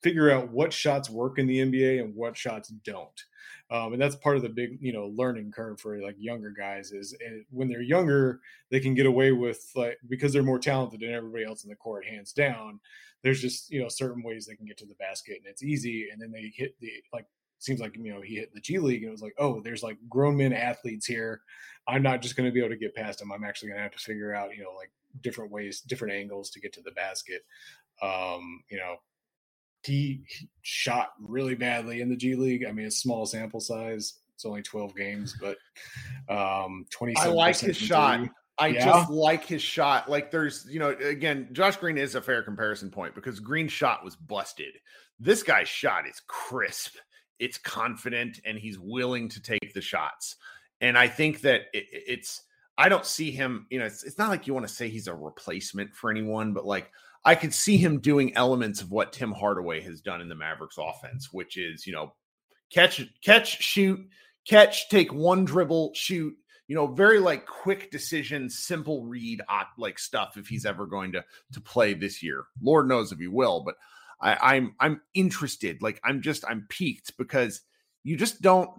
figure 0.02 0.32
out 0.32 0.52
what 0.52 0.74
shots 0.74 1.10
work 1.10 1.39
in 1.39 1.48
the 1.48 1.60
nba 1.60 2.02
and 2.02 2.15
what 2.15 2.38
shots 2.38 2.69
don't 2.84 3.24
um, 3.71 3.93
and 3.93 4.01
that's 4.01 4.15
part 4.15 4.38
of 4.38 4.43
the 4.43 4.49
big 4.49 4.78
you 4.82 4.93
know 4.93 5.08
learning 5.15 5.51
curve 5.51 5.80
for 5.80 5.99
like 6.01 6.15
younger 6.19 6.51
guys 6.51 6.91
is 6.91 7.15
eh, 7.25 7.41
when 7.49 7.67
they're 7.67 7.82
younger 7.82 8.39
they 8.71 8.80
can 8.80 8.93
get 8.93 9.06
away 9.06 9.32
with 9.32 9.71
like 9.75 9.97
because 10.10 10.32
they're 10.32 10.43
more 10.43 10.60
talented 10.60 10.99
than 10.99 11.13
everybody 11.13 11.43
else 11.43 11.63
in 11.63 11.69
the 11.69 11.75
court 11.75 12.06
hands 12.06 12.32
down 12.32 12.80
there's 13.23 13.41
just 13.41 13.71
you 13.71 13.82
know 13.82 13.89
certain 13.89 14.23
ways 14.23 14.45
they 14.45 14.56
can 14.56 14.65
get 14.65 14.78
to 14.78 14.86
the 14.86 14.95
basket 14.95 15.38
and 15.38 15.47
it's 15.47 15.63
easy 15.63 16.10
and 16.12 16.21
then 16.21 16.32
they 16.32 16.51
hit 16.56 16.75
the 16.80 16.91
like 17.12 17.25
seems 17.60 17.80
like 17.80 17.95
you 17.97 18.13
know 18.13 18.21
he 18.21 18.36
hit 18.36 18.54
the 18.54 18.62
G 18.62 18.78
League 18.78 19.04
and 19.04 19.10
it 19.10 19.12
was 19.12 19.21
like, 19.21 19.36
oh, 19.38 19.62
there's 19.62 19.84
like 19.84 19.97
grown 20.10 20.38
men 20.38 20.54
athletes 20.54 21.06
here. 21.06 21.41
I'm 21.88 22.04
not 22.04 22.21
just 22.21 22.36
going 22.36 22.47
to 22.47 22.54
be 22.54 22.60
able 22.60 22.69
to 22.69 22.78
get 22.78 22.95
past 22.95 23.19
them. 23.19 23.32
I'm 23.32 23.43
actually 23.43 23.69
going 23.69 23.78
to 23.78 23.84
have 23.84 23.91
to 23.91 23.99
figure 23.99 24.34
out 24.34 24.56
you 24.56 24.63
know 24.63 24.73
like 24.78 24.91
different 25.21 25.51
ways, 25.51 25.82
different 25.82 26.13
angles 26.13 26.49
to 26.51 26.60
get 26.60 26.73
to 26.73 26.82
the 26.82 26.91
basket. 26.91 27.43
Um, 28.01 28.63
you 28.69 28.78
know, 28.78 28.95
he, 29.86 30.21
he 30.28 30.50
shot 30.62 31.10
really 31.19 31.56
badly 31.56 32.02
in 32.02 32.10
the 32.10 32.15
G 32.15 32.36
League. 32.36 32.65
I 32.67 32.71
mean, 32.71 32.86
it's 32.86 32.98
small 32.98 33.26
sample 33.26 33.60
size. 33.60 34.15
It's 34.34 34.45
only 34.45 34.62
12 34.62 34.95
games, 34.95 35.38
but 35.39 35.58
um, 36.30 36.86
20. 36.91 37.15
I 37.17 37.28
like 37.28 37.58
his 37.58 37.78
shot. 37.78 38.21
I 38.58 38.67
Yeah. 38.67 38.86
just 38.86 39.10
like 39.10 39.45
his 39.45 39.62
shot. 39.62 40.10
Like 40.10 40.32
there's, 40.32 40.65
you 40.69 40.80
know, 40.80 40.89
again, 40.89 41.50
Josh 41.52 41.78
Green 41.78 41.98
is 41.98 42.15
a 42.15 42.21
fair 42.21 42.41
comparison 42.43 42.89
point 42.89 43.15
because 43.15 43.39
Green's 43.39 43.71
shot 43.71 44.04
was 44.04 44.15
busted. 44.15 44.74
This 45.19 45.43
guy's 45.43 45.69
shot 45.69 46.08
is 46.08 46.21
crisp. 46.28 46.95
it's 47.38 47.58
confident 47.58 48.39
and 48.45 48.58
he's 48.58 48.80
willing 48.80 49.28
to 49.28 49.41
take 49.41 49.74
the 49.74 49.82
shots. 49.82 50.38
And 50.80 50.98
I 50.98 51.08
think 51.10 51.41
that 51.41 51.63
it, 51.74 51.86
it's 51.91 52.41
I 52.78 52.88
don't 52.89 53.06
see 53.06 53.32
him, 53.32 53.67
you 53.69 53.80
know, 53.80 53.86
it's, 53.86 54.04
it's 54.04 54.17
not 54.17 54.30
like 54.30 54.48
you 54.48 54.54
want 54.54 54.67
to 54.67 54.74
say 54.74 54.88
he's 54.89 55.08
a 55.08 55.13
replacement 55.13 55.93
for 55.93 56.10
anyone, 56.12 56.54
but 56.54 56.65
like 56.65 56.89
I 57.26 57.36
could 57.36 57.54
see 57.54 57.78
him 57.78 58.00
doing 58.00 58.36
elements 58.38 58.82
of 58.82 58.92
what 58.92 59.12
Tim 59.12 59.32
Hardaway 59.32 59.82
has 59.82 60.00
done 60.00 60.22
in 60.22 60.30
the 60.30 60.36
Mavericks 60.36 60.78
offense, 60.78 61.30
which 61.32 61.58
is, 61.58 61.88
you 61.88 61.94
know, 61.94 62.14
catch, 62.72 63.02
catch, 63.24 63.62
shoot, 63.64 64.00
catch, 64.48 64.90
take 64.90 65.12
one 65.12 65.44
dribble, 65.44 65.94
shoot, 65.96 66.36
you 66.68 66.76
know, 66.76 66.88
very 66.88 67.20
like 67.20 67.46
quick 67.46 67.92
decision, 67.92 68.50
simple 68.50 69.06
read, 69.06 69.42
uh, 69.50 69.64
like 69.78 69.98
stuff 70.00 70.38
if 70.38 70.48
he's 70.48 70.66
ever 70.66 70.86
going 70.86 71.12
to 71.14 71.24
to 71.54 71.62
play 71.62 71.94
this 71.94 72.24
year. 72.24 72.46
Lord 72.62 72.88
knows 72.88 73.12
if 73.12 73.20
he 73.20 73.28
will, 73.28 73.64
but 73.64 73.76
I, 74.22 74.56
I'm 74.56 74.76
I'm 74.80 75.02
interested. 75.14 75.82
Like 75.82 76.00
I'm 76.04 76.22
just 76.22 76.46
I'm 76.48 76.66
piqued 76.70 77.18
because 77.18 77.62
you 78.04 78.18
just 78.18 78.42
don't 78.42 78.70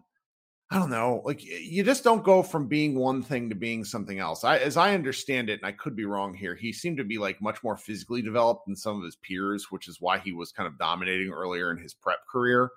I 0.68 0.80
don't 0.80 0.90
know, 0.90 1.22
like 1.24 1.44
you 1.44 1.84
just 1.84 2.02
don't 2.02 2.24
go 2.24 2.42
from 2.42 2.66
being 2.66 2.96
one 2.96 3.22
thing 3.22 3.48
to 3.50 3.54
being 3.54 3.84
something 3.84 4.18
else. 4.18 4.42
I, 4.42 4.58
as 4.58 4.76
I 4.76 4.94
understand 4.94 5.48
it, 5.48 5.60
and 5.60 5.66
I 5.66 5.70
could 5.70 5.94
be 5.94 6.06
wrong 6.06 6.34
here, 6.34 6.56
he 6.56 6.72
seemed 6.72 6.96
to 6.96 7.04
be 7.04 7.18
like 7.18 7.40
much 7.40 7.62
more 7.62 7.76
physically 7.76 8.20
developed 8.20 8.66
than 8.66 8.74
some 8.74 8.96
of 8.96 9.04
his 9.04 9.14
peers, 9.14 9.70
which 9.70 9.86
is 9.86 10.00
why 10.00 10.18
he 10.18 10.32
was 10.32 10.50
kind 10.50 10.66
of 10.66 10.76
dominating 10.76 11.30
earlier 11.30 11.70
in 11.70 11.78
his 11.78 11.94
prep 11.94 12.26
career. 12.26 12.70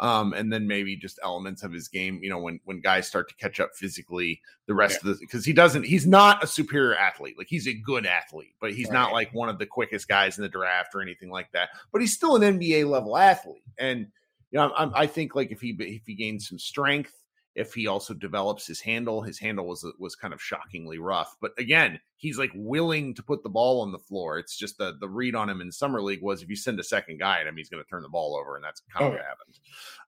Um, 0.00 0.32
and 0.32 0.50
then 0.50 0.66
maybe 0.66 0.96
just 0.96 1.20
elements 1.22 1.62
of 1.62 1.72
his 1.72 1.86
game, 1.86 2.18
you 2.22 2.30
know, 2.30 2.38
when 2.38 2.60
when 2.64 2.80
guys 2.80 3.06
start 3.06 3.28
to 3.28 3.34
catch 3.36 3.60
up 3.60 3.70
physically, 3.74 4.40
the 4.66 4.74
rest 4.74 5.00
yeah. 5.04 5.10
of 5.10 5.18
the 5.18 5.20
because 5.26 5.44
he 5.44 5.52
doesn't, 5.52 5.84
he's 5.84 6.06
not 6.06 6.42
a 6.42 6.46
superior 6.46 6.96
athlete. 6.96 7.36
Like 7.36 7.46
he's 7.48 7.68
a 7.68 7.74
good 7.74 8.06
athlete, 8.06 8.54
but 8.58 8.72
he's 8.72 8.86
right. 8.86 8.94
not 8.94 9.12
like 9.12 9.34
one 9.34 9.50
of 9.50 9.58
the 9.58 9.66
quickest 9.66 10.08
guys 10.08 10.38
in 10.38 10.42
the 10.42 10.48
draft 10.48 10.94
or 10.94 11.02
anything 11.02 11.30
like 11.30 11.52
that. 11.52 11.68
But 11.92 12.00
he's 12.00 12.14
still 12.14 12.36
an 12.36 12.58
NBA 12.58 12.88
level 12.88 13.16
athlete, 13.18 13.62
and 13.78 14.08
you 14.50 14.58
know, 14.58 14.72
I'm, 14.76 14.92
I 14.94 15.06
think 15.06 15.36
like 15.36 15.52
if 15.52 15.60
he 15.60 15.76
if 15.78 16.06
he 16.06 16.14
gains 16.14 16.48
some 16.48 16.58
strength 16.58 17.12
if 17.54 17.72
he 17.72 17.86
also 17.86 18.14
develops 18.14 18.66
his 18.66 18.80
handle. 18.80 19.22
His 19.22 19.38
handle 19.38 19.66
was 19.66 19.86
was 19.98 20.16
kind 20.16 20.34
of 20.34 20.42
shockingly 20.42 20.98
rough, 20.98 21.36
but 21.40 21.52
again, 21.58 22.00
he's 22.16 22.38
like 22.38 22.50
willing 22.54 23.14
to 23.14 23.22
put 23.22 23.42
the 23.42 23.48
ball 23.48 23.80
on 23.82 23.92
the 23.92 23.98
floor. 23.98 24.38
It's 24.38 24.56
just 24.56 24.78
the 24.78 24.96
the 24.98 25.08
read 25.08 25.34
on 25.34 25.48
him 25.48 25.60
in 25.60 25.70
summer 25.70 26.02
league 26.02 26.22
was 26.22 26.42
if 26.42 26.48
you 26.48 26.56
send 26.56 26.80
a 26.80 26.84
second 26.84 27.18
guy 27.18 27.40
at 27.40 27.46
him, 27.46 27.56
he's 27.56 27.68
going 27.68 27.82
to 27.82 27.88
turn 27.88 28.02
the 28.02 28.08
ball 28.08 28.36
over, 28.36 28.56
and 28.56 28.64
that's 28.64 28.82
kind 28.92 29.06
of 29.06 29.12
oh, 29.12 29.16
what 29.16 29.24
happened. 29.24 29.58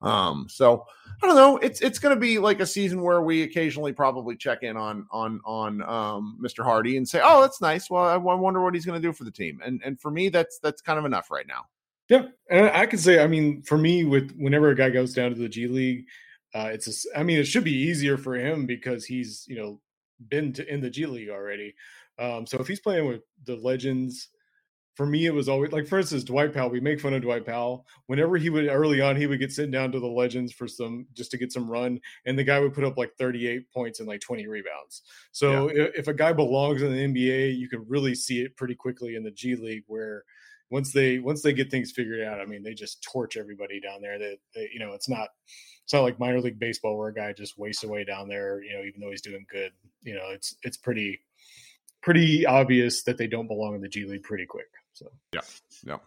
Um, 0.02 0.46
so 0.48 0.84
I 1.22 1.26
don't 1.26 1.36
know. 1.36 1.58
It's 1.58 1.80
it's 1.80 1.98
going 1.98 2.14
to 2.14 2.20
be 2.20 2.38
like 2.38 2.60
a 2.60 2.66
season 2.66 3.02
where 3.02 3.22
we 3.22 3.42
occasionally 3.42 3.92
probably 3.92 4.36
check 4.36 4.62
in 4.62 4.76
on 4.76 5.06
on 5.10 5.40
on 5.44 5.82
um, 5.82 6.38
Mr. 6.42 6.64
Hardy 6.64 6.96
and 6.96 7.08
say, 7.08 7.20
"Oh, 7.22 7.40
that's 7.42 7.60
nice. 7.60 7.88
Well, 7.88 8.04
I 8.04 8.16
wonder 8.16 8.62
what 8.62 8.74
he's 8.74 8.86
going 8.86 9.00
to 9.00 9.06
do 9.06 9.12
for 9.12 9.24
the 9.24 9.30
team." 9.30 9.60
And 9.64 9.80
and 9.84 10.00
for 10.00 10.10
me, 10.10 10.28
that's 10.28 10.58
that's 10.58 10.82
kind 10.82 10.98
of 10.98 11.04
enough 11.04 11.30
right 11.30 11.46
now. 11.46 11.66
Yeah, 12.08 12.26
and 12.50 12.66
I 12.66 12.86
can 12.86 13.00
say, 13.00 13.20
I 13.20 13.26
mean, 13.26 13.62
for 13.62 13.76
me, 13.76 14.04
with 14.04 14.32
whenever 14.36 14.68
a 14.68 14.76
guy 14.76 14.90
goes 14.90 15.12
down 15.12 15.30
to 15.30 15.36
the 15.36 15.48
G 15.48 15.66
League 15.66 16.06
uh, 16.56 16.70
it's 16.72 17.06
a, 17.06 17.18
I 17.18 17.22
mean, 17.22 17.38
it 17.38 17.44
should 17.44 17.64
be 17.64 17.74
easier 17.74 18.16
for 18.16 18.34
him 18.34 18.64
because 18.64 19.04
he's 19.04 19.44
you 19.46 19.56
know 19.56 19.80
been 20.28 20.54
to, 20.54 20.72
in 20.72 20.80
the 20.80 20.88
G 20.88 21.04
League 21.04 21.28
already. 21.28 21.74
Um, 22.18 22.46
so 22.46 22.58
if 22.58 22.66
he's 22.66 22.80
playing 22.80 23.06
with 23.06 23.20
the 23.44 23.56
legends, 23.56 24.28
for 24.94 25.04
me 25.04 25.26
it 25.26 25.34
was 25.34 25.50
always 25.50 25.72
like 25.72 25.86
for 25.86 25.98
instance 25.98 26.24
Dwight 26.24 26.54
Powell. 26.54 26.70
We 26.70 26.80
make 26.80 26.98
fun 26.98 27.12
of 27.12 27.20
Dwight 27.20 27.44
Powell 27.44 27.84
whenever 28.06 28.38
he 28.38 28.48
would 28.48 28.68
early 28.68 29.02
on 29.02 29.16
he 29.16 29.26
would 29.26 29.38
get 29.38 29.52
sent 29.52 29.70
down 29.70 29.92
to 29.92 30.00
the 30.00 30.06
legends 30.06 30.50
for 30.50 30.66
some 30.66 31.06
just 31.12 31.30
to 31.32 31.36
get 31.36 31.52
some 31.52 31.70
run, 31.70 32.00
and 32.24 32.38
the 32.38 32.44
guy 32.44 32.58
would 32.58 32.72
put 32.72 32.84
up 32.84 32.96
like 32.96 33.12
38 33.18 33.70
points 33.70 34.00
and 34.00 34.08
like 34.08 34.22
20 34.22 34.46
rebounds. 34.46 35.02
So 35.32 35.70
yeah. 35.70 35.82
if, 35.82 35.94
if 35.94 36.08
a 36.08 36.14
guy 36.14 36.32
belongs 36.32 36.80
in 36.80 36.90
the 36.90 37.06
NBA, 37.06 37.58
you 37.58 37.68
can 37.68 37.84
really 37.86 38.14
see 38.14 38.40
it 38.40 38.56
pretty 38.56 38.76
quickly 38.76 39.14
in 39.14 39.24
the 39.24 39.30
G 39.30 39.56
League 39.56 39.84
where 39.88 40.24
once 40.70 40.92
they 40.92 41.18
once 41.18 41.42
they 41.42 41.52
get 41.52 41.70
things 41.70 41.92
figured 41.92 42.22
out, 42.22 42.40
I 42.40 42.46
mean, 42.46 42.62
they 42.62 42.72
just 42.72 43.02
torch 43.02 43.36
everybody 43.36 43.78
down 43.78 44.00
there. 44.00 44.18
That 44.18 44.38
you 44.72 44.80
know, 44.80 44.94
it's 44.94 45.08
not 45.08 45.28
it's 45.86 45.92
not 45.92 46.02
like 46.02 46.18
minor 46.18 46.40
league 46.40 46.58
baseball 46.58 46.98
where 46.98 47.10
a 47.10 47.14
guy 47.14 47.32
just 47.32 47.56
wastes 47.56 47.84
away 47.84 48.02
down 48.02 48.26
there. 48.26 48.60
You 48.60 48.76
know, 48.76 48.82
even 48.82 49.00
though 49.00 49.10
he's 49.10 49.22
doing 49.22 49.46
good, 49.48 49.70
you 50.02 50.16
know, 50.16 50.30
it's 50.30 50.56
it's 50.64 50.76
pretty 50.76 51.20
pretty 52.02 52.44
obvious 52.44 53.04
that 53.04 53.16
they 53.18 53.28
don't 53.28 53.46
belong 53.46 53.76
in 53.76 53.80
the 53.80 53.88
G 53.88 54.04
League 54.04 54.24
pretty 54.24 54.46
quick. 54.46 54.66
So 54.94 55.06
yeah, 55.32 55.42
yeah. 55.86 55.98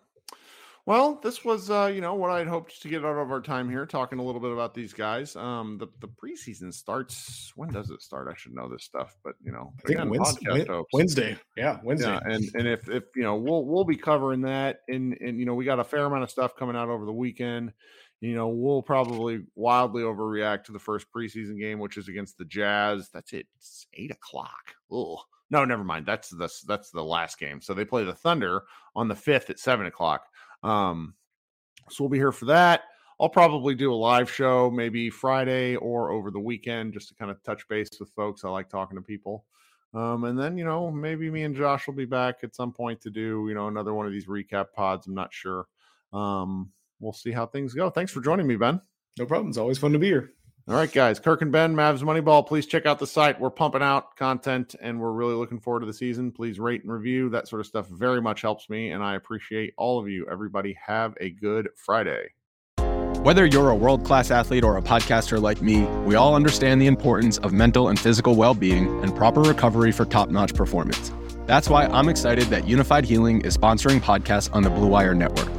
Well, 0.86 1.18
this 1.24 1.46
was 1.46 1.70
uh, 1.70 1.90
you 1.96 2.02
know 2.02 2.16
what 2.16 2.30
I'd 2.30 2.48
hoped 2.48 2.82
to 2.82 2.90
get 2.90 3.06
out 3.06 3.16
of 3.16 3.32
our 3.32 3.40
time 3.40 3.70
here, 3.70 3.86
talking 3.86 4.20
a 4.20 4.22
little 4.22 4.42
bit 4.42 4.52
about 4.52 4.74
these 4.74 4.92
guys. 4.92 5.34
Um, 5.38 5.78
the 5.78 5.88
the 6.02 6.10
preseason 6.10 6.74
starts. 6.74 7.54
When 7.56 7.70
does 7.70 7.90
it 7.90 8.02
start? 8.02 8.28
I 8.30 8.36
should 8.36 8.54
know 8.54 8.68
this 8.68 8.84
stuff, 8.84 9.16
but 9.24 9.36
you 9.42 9.54
know, 9.54 9.72
I 9.78 9.88
think 9.88 10.00
again, 10.00 10.10
Wednesday, 10.10 10.84
Wednesday. 10.92 11.38
Yeah, 11.56 11.80
Wednesday. 11.86 12.10
Yeah, 12.10 12.34
and 12.34 12.44
and 12.54 12.68
if 12.68 12.90
if 12.90 13.04
you 13.16 13.24
know, 13.24 13.38
we'll 13.38 13.64
we'll 13.64 13.86
be 13.86 13.96
covering 13.96 14.42
that, 14.42 14.82
and 14.90 15.16
and 15.22 15.40
you 15.40 15.46
know, 15.46 15.54
we 15.54 15.64
got 15.64 15.80
a 15.80 15.86
fair 15.86 16.04
amount 16.04 16.24
of 16.24 16.32
stuff 16.32 16.58
coming 16.58 16.76
out 16.76 16.90
over 16.90 17.06
the 17.06 17.14
weekend. 17.14 17.72
You 18.22 18.36
know, 18.36 18.50
we'll 18.50 18.82
probably 18.82 19.46
wildly 19.56 20.04
overreact 20.04 20.66
to 20.66 20.72
the 20.74 20.80
first 20.80 21.08
preseason 21.16 21.58
game, 21.58 21.80
which 21.80 21.98
is 21.98 22.10
against 22.10 22.38
the 22.38 22.46
Jazz. 22.46 23.10
That's 23.14 23.32
it. 23.32 23.48
It's 23.56 23.88
eight 23.94 24.12
o'clock. 24.12 24.76
Oh 24.92 25.22
no, 25.50 25.64
never 25.66 25.84
mind. 25.84 26.06
That's 26.06 26.30
the 26.30 26.50
that's 26.68 26.92
the 26.92 27.04
last 27.04 27.40
game. 27.40 27.62
So 27.62 27.74
they 27.74 27.86
play 27.86 28.04
the 28.04 28.14
Thunder 28.14 28.64
on 28.96 29.08
the 29.08 29.16
fifth 29.16 29.50
at 29.50 29.60
seven 29.60 29.86
o'clock. 29.86 30.26
Um, 30.64 31.14
so 31.90 32.04
we'll 32.04 32.10
be 32.10 32.18
here 32.18 32.34
for 32.34 32.46
that. 32.46 32.84
I'll 33.22 33.30
probably 33.30 33.76
do 33.76 33.92
a 33.92 33.96
live 33.96 34.32
show 34.32 34.72
maybe 34.72 35.10
Friday 35.10 35.76
or 35.76 36.12
over 36.12 36.32
the 36.32 36.40
weekend 36.40 36.94
just 36.94 37.10
to 37.10 37.16
kind 37.16 37.30
of 37.30 37.44
touch 37.44 37.68
base 37.68 37.90
with 38.00 38.10
folks. 38.12 38.46
I 38.46 38.50
like 38.50 38.70
talking 38.70 38.98
to 38.98 39.02
people. 39.02 39.46
Um, 39.94 40.24
and 40.26 40.40
then, 40.40 40.58
you 40.58 40.64
know, 40.64 40.90
maybe 40.92 41.30
me 41.30 41.44
and 41.44 41.56
Josh 41.56 41.88
will 41.88 41.96
be 41.96 42.06
back 42.06 42.38
at 42.44 42.56
some 42.56 42.72
point 42.72 43.02
to 43.02 43.10
do, 43.10 43.46
you 43.50 43.56
know, 43.56 43.68
another 43.68 43.94
one 43.94 44.06
of 44.06 44.14
these 44.14 44.28
recap 44.28 44.68
pods. 44.74 45.08
I'm 45.08 45.16
not 45.16 45.34
sure. 45.34 45.66
Um, 46.14 46.72
we'll 47.00 47.14
see 47.14 47.32
how 47.32 47.46
things 47.46 47.74
go. 47.74 47.90
Thanks 47.90 48.12
for 48.12 48.22
joining 48.22 48.48
me, 48.48 48.56
Ben. 48.56 48.82
No 49.18 49.26
problem. 49.26 49.50
It's 49.50 49.58
always 49.58 49.78
fun 49.78 49.94
to 49.94 50.00
be 50.00 50.08
here. 50.08 50.32
All 50.70 50.76
right, 50.76 50.92
guys. 50.92 51.20
Kirk 51.20 51.42
and 51.42 51.52
Ben, 51.52 51.76
Mavs 51.76 52.04
Moneyball. 52.04 52.46
Please 52.46 52.68
check 52.68 52.86
out 52.86 53.00
the 53.00 53.08
site. 53.08 53.40
We're 53.40 53.50
pumping 53.50 53.82
out 53.82 54.16
content 54.16 54.76
and 54.80 55.00
we're 55.00 55.12
really 55.12 55.34
looking 55.34 55.60
forward 55.60 55.80
to 55.80 55.88
the 55.88 55.94
season. 55.94 56.32
Please 56.32 56.60
rate 56.60 56.84
and 56.84 56.94
review. 56.94 57.30
That 57.30 57.48
sort 57.48 57.60
of 57.60 57.66
stuff 57.66 57.88
very 57.88 58.22
much 58.22 58.42
helps 58.42 58.70
me. 58.70 58.92
And 58.92 59.04
I 59.04 59.16
appreciate 59.16 59.74
all 59.78 60.00
of 60.00 60.08
you. 60.08 60.28
Everybody, 60.32 60.78
have 60.86 61.16
a 61.20 61.32
good 61.32 61.70
Friday. 61.76 62.30
Whether 63.24 63.48
you're 63.48 63.72
a 63.72 63.76
world 63.76 64.06
class 64.06 64.30
athlete 64.30 64.64
or 64.64 64.78
a 64.78 64.82
podcaster 64.82 65.42
like 65.42 65.62
me, 65.62 65.82
we 66.06 66.14
all 66.14 66.36
understand 66.36 66.80
the 66.80 66.88
importance 66.88 67.40
of 67.40 67.52
mental 67.52 67.90
and 67.90 68.00
physical 68.00 68.36
well 68.36 68.54
being 68.54 69.04
and 69.04 69.14
proper 69.16 69.42
recovery 69.42 69.92
for 69.92 70.06
top 70.06 70.30
notch 70.30 70.54
performance. 70.54 71.12
That's 71.48 71.68
why 71.68 71.88
I'm 71.88 72.10
excited 72.10 72.46
that 72.46 72.64
Unifyd 72.66 73.06
Healing 73.06 73.42
is 73.42 73.58
sponsoring 73.58 74.00
podcasts 74.00 74.54
on 74.54 74.62
the 74.62 74.70
Blue 74.70 74.88
Wire 74.88 75.16
Network. 75.16 75.59